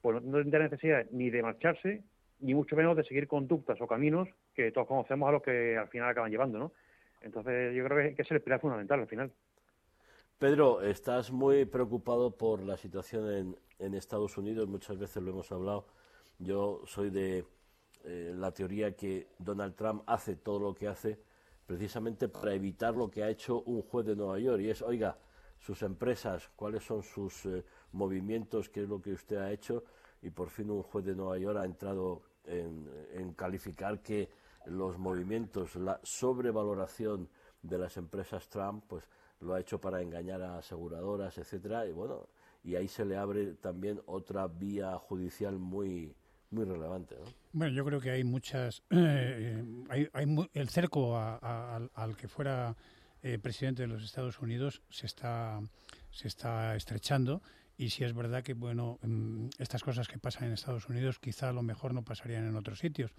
[0.00, 2.04] pues no tendrán necesidad ni de marcharse,
[2.40, 5.88] ni mucho menos de seguir conductas o caminos que todos conocemos a los que al
[5.88, 6.72] final acaban llevando, ¿no?
[7.20, 9.32] Entonces, yo creo que es el pilar fundamental al final.
[10.38, 15.86] Pedro, estás muy preocupado por la situación en, Estados Unidos, muchas veces lo hemos hablado.
[16.38, 17.44] Yo soy de
[18.04, 21.18] eh, la teoría que Donald Trump hace todo lo que hace
[21.66, 25.18] precisamente para evitar lo que ha hecho un juez de Nueva York, y es, oiga,
[25.58, 29.84] sus empresas, cuáles son sus eh, movimientos, qué es lo que usted ha hecho,
[30.26, 34.28] y por fin un juez de Nueva York ha entrado en, calificar que
[34.66, 37.28] los movimientos, la sobrevaloración
[37.62, 39.04] de las empresas Trump, pues
[39.40, 42.28] lo ha hecho para engañar a aseguradoras, etcétera, y bueno,
[42.64, 46.14] y ahí se le abre también otra vía judicial muy
[46.50, 47.16] muy relevante.
[47.52, 52.74] Bueno, yo creo que hay muchas, eh, hay, el cerco al que fuera
[53.22, 55.60] eh, presidente de los Estados Unidos se está
[56.10, 57.42] se está estrechando
[57.76, 61.48] y si es verdad que bueno mm, estas cosas que pasan en Estados Unidos quizá
[61.48, 63.12] a lo mejor no pasarían en otros sitios.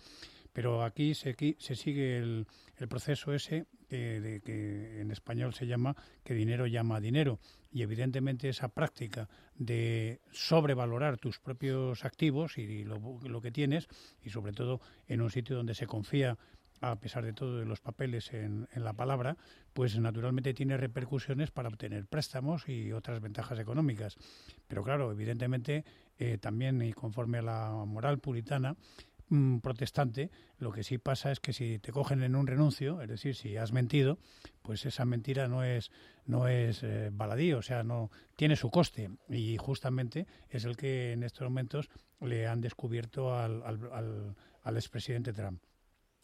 [0.54, 2.48] Pero aquí se, se sigue el,
[2.78, 7.40] el proceso ese de que en español se llama que dinero llama a dinero.
[7.72, 13.88] Y evidentemente esa práctica de sobrevalorar tus propios activos y lo, lo que tienes
[14.24, 16.38] y sobre todo en un sitio donde se confía
[16.82, 19.38] a pesar de todo de los papeles en, en, la palabra,
[19.74, 24.18] pues naturalmente tiene repercusiones para obtener préstamos y otras ventajas económicas.
[24.68, 25.86] Pero claro, evidentemente
[26.18, 28.76] eh, también y conforme a la moral puritana,
[29.30, 33.10] Mm, protestante, lo que sí pasa es que si te cogen en un renuncio, es
[33.10, 34.20] decir, si has mentido,
[34.62, 35.92] pues esa mentira no es
[36.26, 41.12] no es eh, baladí, o sea, no tiene su coste y justamente es el que
[41.12, 41.90] en estos momentos
[42.22, 45.62] le han descubierto al, al, al expresidente Trump.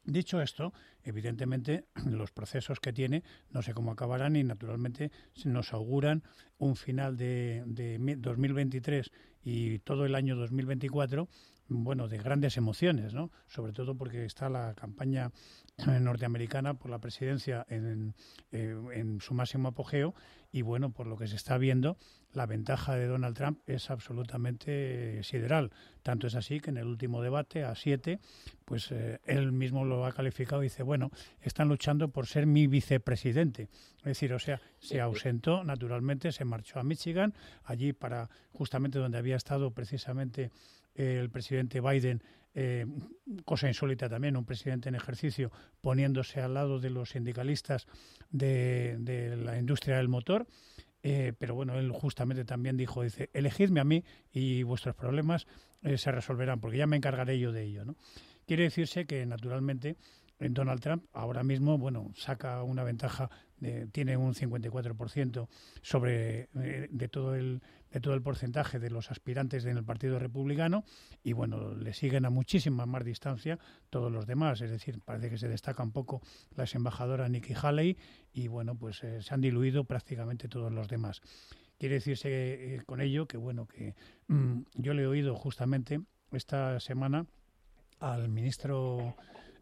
[0.05, 0.73] Dicho esto,
[1.03, 5.11] evidentemente los procesos que tiene no sé cómo acabarán y naturalmente
[5.45, 6.23] nos auguran
[6.57, 9.11] un final de, de 2023
[9.43, 11.29] y todo el año 2024
[11.67, 13.31] bueno, de grandes emociones, ¿no?
[13.47, 15.31] Sobre todo porque está la campaña
[15.77, 18.13] norteamericana por la presidencia en,
[18.51, 20.13] eh, en, su máximo apogeo
[20.51, 21.97] y bueno, por lo que se está viendo,
[22.31, 25.71] la ventaja de Donald Trump es absolutamente sideral.
[26.03, 28.19] Tanto es así que en el último debate, a siete,
[28.65, 31.09] pues eh, él mismo lo ha calificado y dice, bueno,
[31.41, 33.69] están luchando por ser mi vicepresidente.
[33.97, 37.33] Es decir, o sea, se ausentó, naturalmente, se marchó a Michigan,
[37.63, 40.51] allí para justamente donde había estado precisamente
[40.95, 42.21] el presidente Biden,
[42.55, 42.85] eh,
[43.45, 47.87] cosa insólita también, un presidente en ejercicio poniéndose al lado de los sindicalistas
[48.29, 50.47] de, la industria del motor.
[51.05, 55.47] Eh, pero bueno, él justamente también dijo, dice, elegidme a mí y vuestros problemas
[55.81, 57.83] eh, se resolverán, porque ya me encargaré yo de ello.
[57.83, 57.95] ¿no?
[58.47, 59.97] Quiere decirse que, naturalmente,
[60.49, 63.29] Donald Trump ahora mismo, bueno, saca una ventaja,
[63.91, 65.47] tiene un 54%
[65.81, 67.61] sobre eh, de todo el
[67.93, 70.83] de todo el porcentaje de los aspirantes en el Partido Republicano
[71.23, 73.59] y bueno, le siguen a muchísima más distancia
[73.91, 76.21] todos los demás, es decir, parece que se destaca un poco
[76.55, 77.95] la embajadora Nikki Haley
[78.33, 81.21] y bueno, pues eh, se han diluido prácticamente todos los demás.
[81.77, 82.29] Quiere decirse
[82.75, 83.93] eh, con ello que bueno, que
[84.27, 87.27] mm, yo le he oído justamente esta semana
[87.99, 89.15] al ministro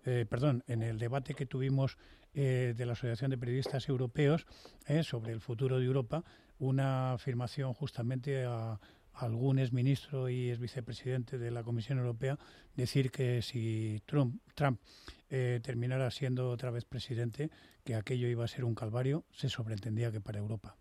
[0.06, 1.98] eh, perdón, en el debate que tuvimos
[2.34, 4.46] eh, de la Asociación de Periodistas Europeos
[4.88, 6.24] eh, sobre el futuro de Europa,
[6.60, 8.80] una afirmación justamente a,
[9.14, 12.40] algún exministro y es vicepresidente de la Comisión Europea
[12.76, 14.80] decir que si Trump, Trump
[15.30, 17.50] eh, terminara siendo otra vez presidente,
[17.84, 20.76] que aquello iba a ser un calvario, se sobreentendía que para Europa.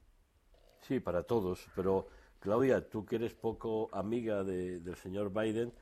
[0.83, 2.09] Sí, para todos, pero
[2.39, 5.73] Claudia, tú que eres poco amiga del señor Biden,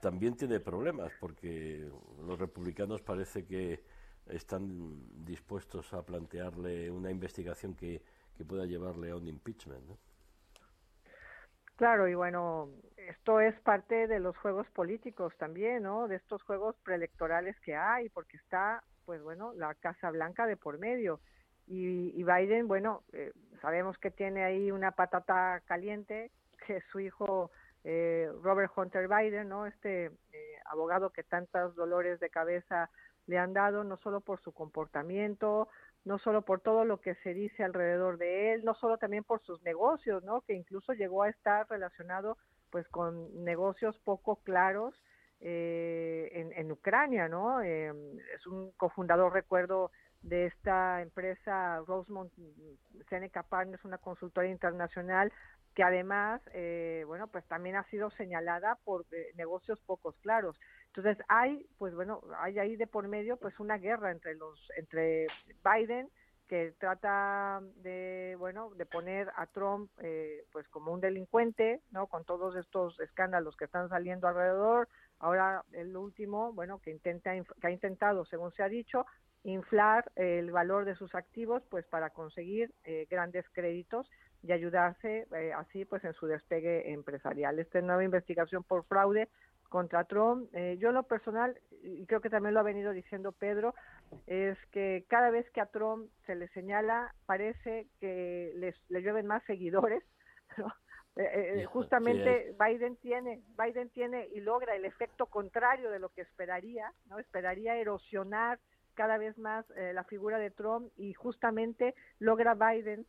[0.00, 1.90] también tiene problemas, porque
[2.26, 3.82] los republicanos parece que
[4.26, 8.02] están dispuestos a plantearle una investigación que,
[8.36, 9.84] que pueda llevarle a un impeachment.
[11.76, 16.08] Claro, y bueno, esto es parte de los juegos políticos también, ¿no?
[16.08, 20.78] De estos juegos preelectorales que hay, porque está, pues bueno, la Casa Blanca de por
[20.78, 21.20] medio.
[21.68, 26.30] Y, Biden, bueno, eh, sabemos que tiene ahí una patata caliente,
[26.66, 27.50] que su hijo
[27.84, 29.66] eh, Robert Hunter Biden, ¿no?
[29.66, 30.12] Este eh,
[30.66, 32.90] abogado que tantos dolores de cabeza
[33.26, 35.68] le han dado, no solo por su comportamiento,
[36.04, 39.42] no solo por todo lo que se dice alrededor de él, no solo también por
[39.42, 40.40] sus negocios, ¿no?
[40.42, 42.38] Que incluso llegó a estar relacionado
[42.70, 44.94] pues con negocios poco claros
[45.40, 47.62] eh, en, Ucrania, ¿no?
[47.62, 47.92] Eh,
[48.34, 49.90] es un cofundador, recuerdo,
[50.22, 52.32] de esta empresa Rosemont
[53.08, 55.32] Seneca Partners, una consultora internacional
[55.78, 60.58] que además, eh, bueno, pues también ha sido señalada por eh, negocios pocos claros.
[60.88, 65.28] Entonces hay, pues bueno, hay ahí de por medio pues una guerra entre los, entre
[65.62, 66.10] Biden
[66.48, 72.08] que trata de, bueno, de poner a Trump eh, pues como un delincuente, ¿no?
[72.08, 74.88] Con todos estos escándalos que están saliendo alrededor.
[75.20, 79.06] Ahora el último, bueno, que intenta, que ha intentado, según se ha dicho,
[79.44, 84.10] inflar el valor de sus activos, pues para conseguir eh, grandes créditos
[84.42, 87.58] y ayudarse eh, así, pues en su despegue empresarial.
[87.58, 89.28] Esta nueva investigación por fraude
[89.68, 90.48] contra Trump.
[90.54, 93.74] Eh, yo en lo personal, y creo que también lo ha venido diciendo Pedro,
[94.26, 99.26] es que cada vez que a Trump se le señala, parece que les, le llueven
[99.26, 100.02] más seguidores.
[101.16, 106.20] Eh, eh, justamente Biden tiene, Biden tiene y logra el efecto contrario de lo que
[106.20, 107.18] esperaría, ¿no?
[107.18, 108.60] Esperaría erosionar
[108.94, 113.04] cada vez más la figura de Trump y justamente logra Biden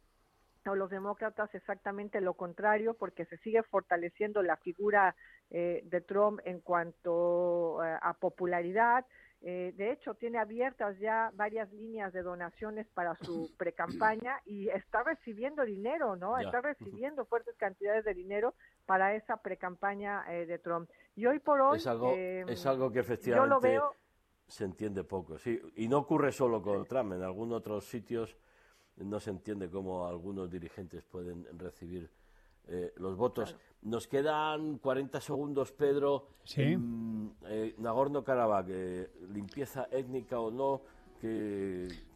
[0.69, 5.15] o los demócratas exactamente lo contrario, porque se sigue fortaleciendo la figura
[5.49, 9.05] eh, de Trump en cuanto eh, a popularidad.
[9.41, 15.01] Eh, de hecho, tiene abiertas ya varias líneas de donaciones para su precampaña y está
[15.03, 16.37] recibiendo dinero, ¿no?
[16.37, 18.53] Está recibiendo fuertes cantidades de dinero
[18.85, 20.89] para esa precampaña de Trump.
[21.15, 21.77] Y hoy por hoy...
[21.77, 23.79] Es algo, es algo que efectivamente
[24.49, 25.61] se entiende poco, sí.
[25.75, 28.35] Y no ocurre solo con Trump, en algunos otros sitios
[28.99, 32.09] no se entiende cómo algunos dirigentes pueden recibir
[32.67, 33.55] eh, los votos.
[33.81, 36.27] Nos quedan 40 segundos, Pedro.
[36.43, 36.77] Sí.
[37.45, 40.81] Eh, Nagorno-Karabaj, eh, limpieza étnica o no,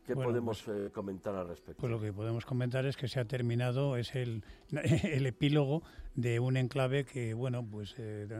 [0.06, 1.80] ¿qué, podemos pues comentar al respecto?
[1.80, 4.43] Pues lo que podemos comentar es que se ha terminado, es el,
[5.04, 5.84] el epílogo
[6.16, 7.95] de un enclave que, bueno, pues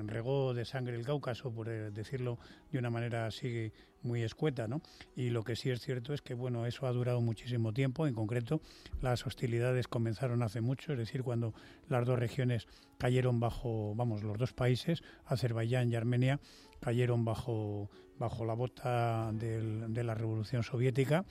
[0.06, 2.38] regó de sangre el Cáucaso, por decirlo
[2.72, 3.72] de una manera así
[4.04, 4.82] muy escueta, ¿no?
[5.16, 8.06] Y lo que sí es cierto es que, bueno, eso ha durado muchísimo tiempo.
[8.06, 8.62] En concreto,
[9.02, 11.54] las hostilidades comenzaron hace mucho, es decir, cuando
[11.90, 16.40] las dos regiones cayeron bajo, vamos, los dos países, Azerbaiyán y Armenia,
[16.80, 17.90] cayeron bajo,
[18.24, 21.26] bajo la bota de la Revolución Soviética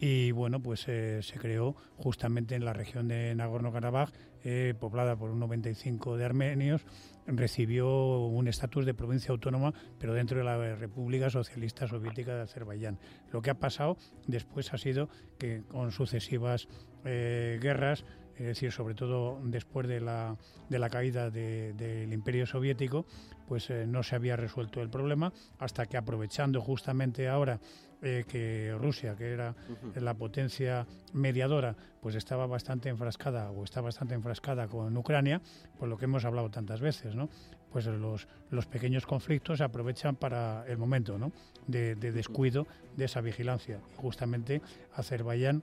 [0.00, 4.10] y bueno, pues eh, se creó justamente en la región de Nagorno-Karabaj,
[4.42, 6.84] eh, poblada por un 95 de armenios,
[7.28, 12.98] recibió un estatus de provincia autónoma, pero dentro de la República Socialista Soviética de Azerbaiyán.
[13.30, 16.66] Lo que ha pasado después ha sido que con sucesivas
[17.04, 18.04] eh, guerras,
[18.36, 20.36] es decir, sobre todo después de la,
[20.68, 23.06] de la caída del Imperio Soviético,
[23.46, 27.60] pues no se había resuelto el problema, hasta que aprovechando justamente ahora
[28.00, 29.54] eh, que Rusia, que era
[29.94, 35.40] la potencia mediadora, pues estaba bastante enfrascada o está bastante enfrascada con Ucrania,
[35.78, 37.28] por lo que hemos hablado tantas veces, ¿no?
[37.70, 41.32] Pues los, los pequeños conflictos se aprovechan para el momento, ¿no?
[41.66, 42.66] De, de descuido
[42.96, 43.80] de esa vigilancia.
[43.96, 44.62] Justamente
[44.94, 45.62] Azerbaiyán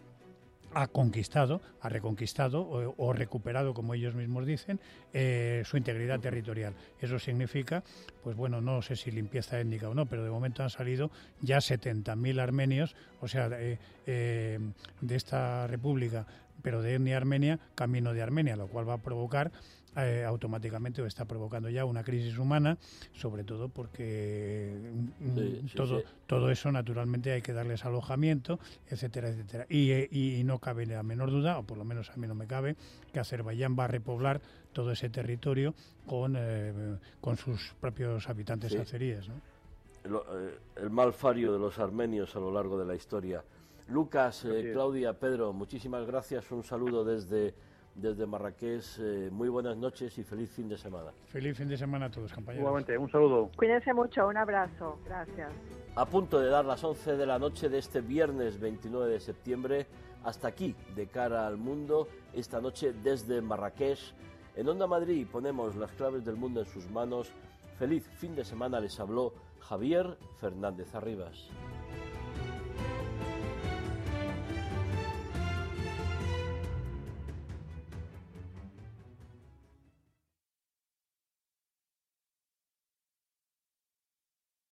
[0.73, 2.67] ha conquistado, ha reconquistado
[2.97, 4.79] o, recuperado, como ellos mismos dicen,
[5.13, 6.73] eh, su integridad territorial.
[6.99, 7.83] Eso significa,
[8.23, 11.11] pues bueno, no sé si limpieza étnica o no, pero de momento han salido
[11.41, 14.59] ya 70.000 armenios, o sea, eh,
[15.01, 16.25] de esta república,
[16.61, 19.51] pero de etnia armenia, camino de Armenia, lo cual va a provocar
[19.95, 22.77] eh, automáticamente está provocando ya una crisis humana,
[23.13, 24.71] sobre todo porque
[25.19, 29.65] mm, todo, todo eso naturalmente hay que darles alojamiento, etcétera, etcétera.
[29.69, 32.75] Y, no cabe la menor duda, o por lo menos a mí no me cabe,
[33.11, 34.41] que Azerbaiyán va a repoblar
[34.73, 35.73] todo ese territorio
[36.05, 39.29] con, eh, con sus propios habitantes azeríes.
[40.03, 43.43] Eh, el, mal fario de los armenios a lo largo de la historia.
[43.87, 46.51] Lucas, Claudia, Pedro, muchísimas gracias.
[46.51, 47.55] Un saludo desde
[47.99, 51.11] desde Marrakech, eh, muy buenas noches y feliz fin de semana.
[51.25, 52.61] Feliz fin de semana a todos, compañeros.
[52.61, 53.49] Igualmente, un saludo.
[53.55, 54.99] Cuídense mucho, un abrazo.
[55.05, 55.51] Gracias.
[55.95, 59.87] A punto de dar las 11 de la noche de este viernes 29 de septiembre,
[60.23, 64.13] hasta aquí, de cara al mundo, esta noche desde Marrakech.
[64.55, 67.31] En Onda Madrid ponemos las claves del mundo en sus manos.
[67.77, 71.49] Feliz fin de semana les habló Javier Fernández Arribas.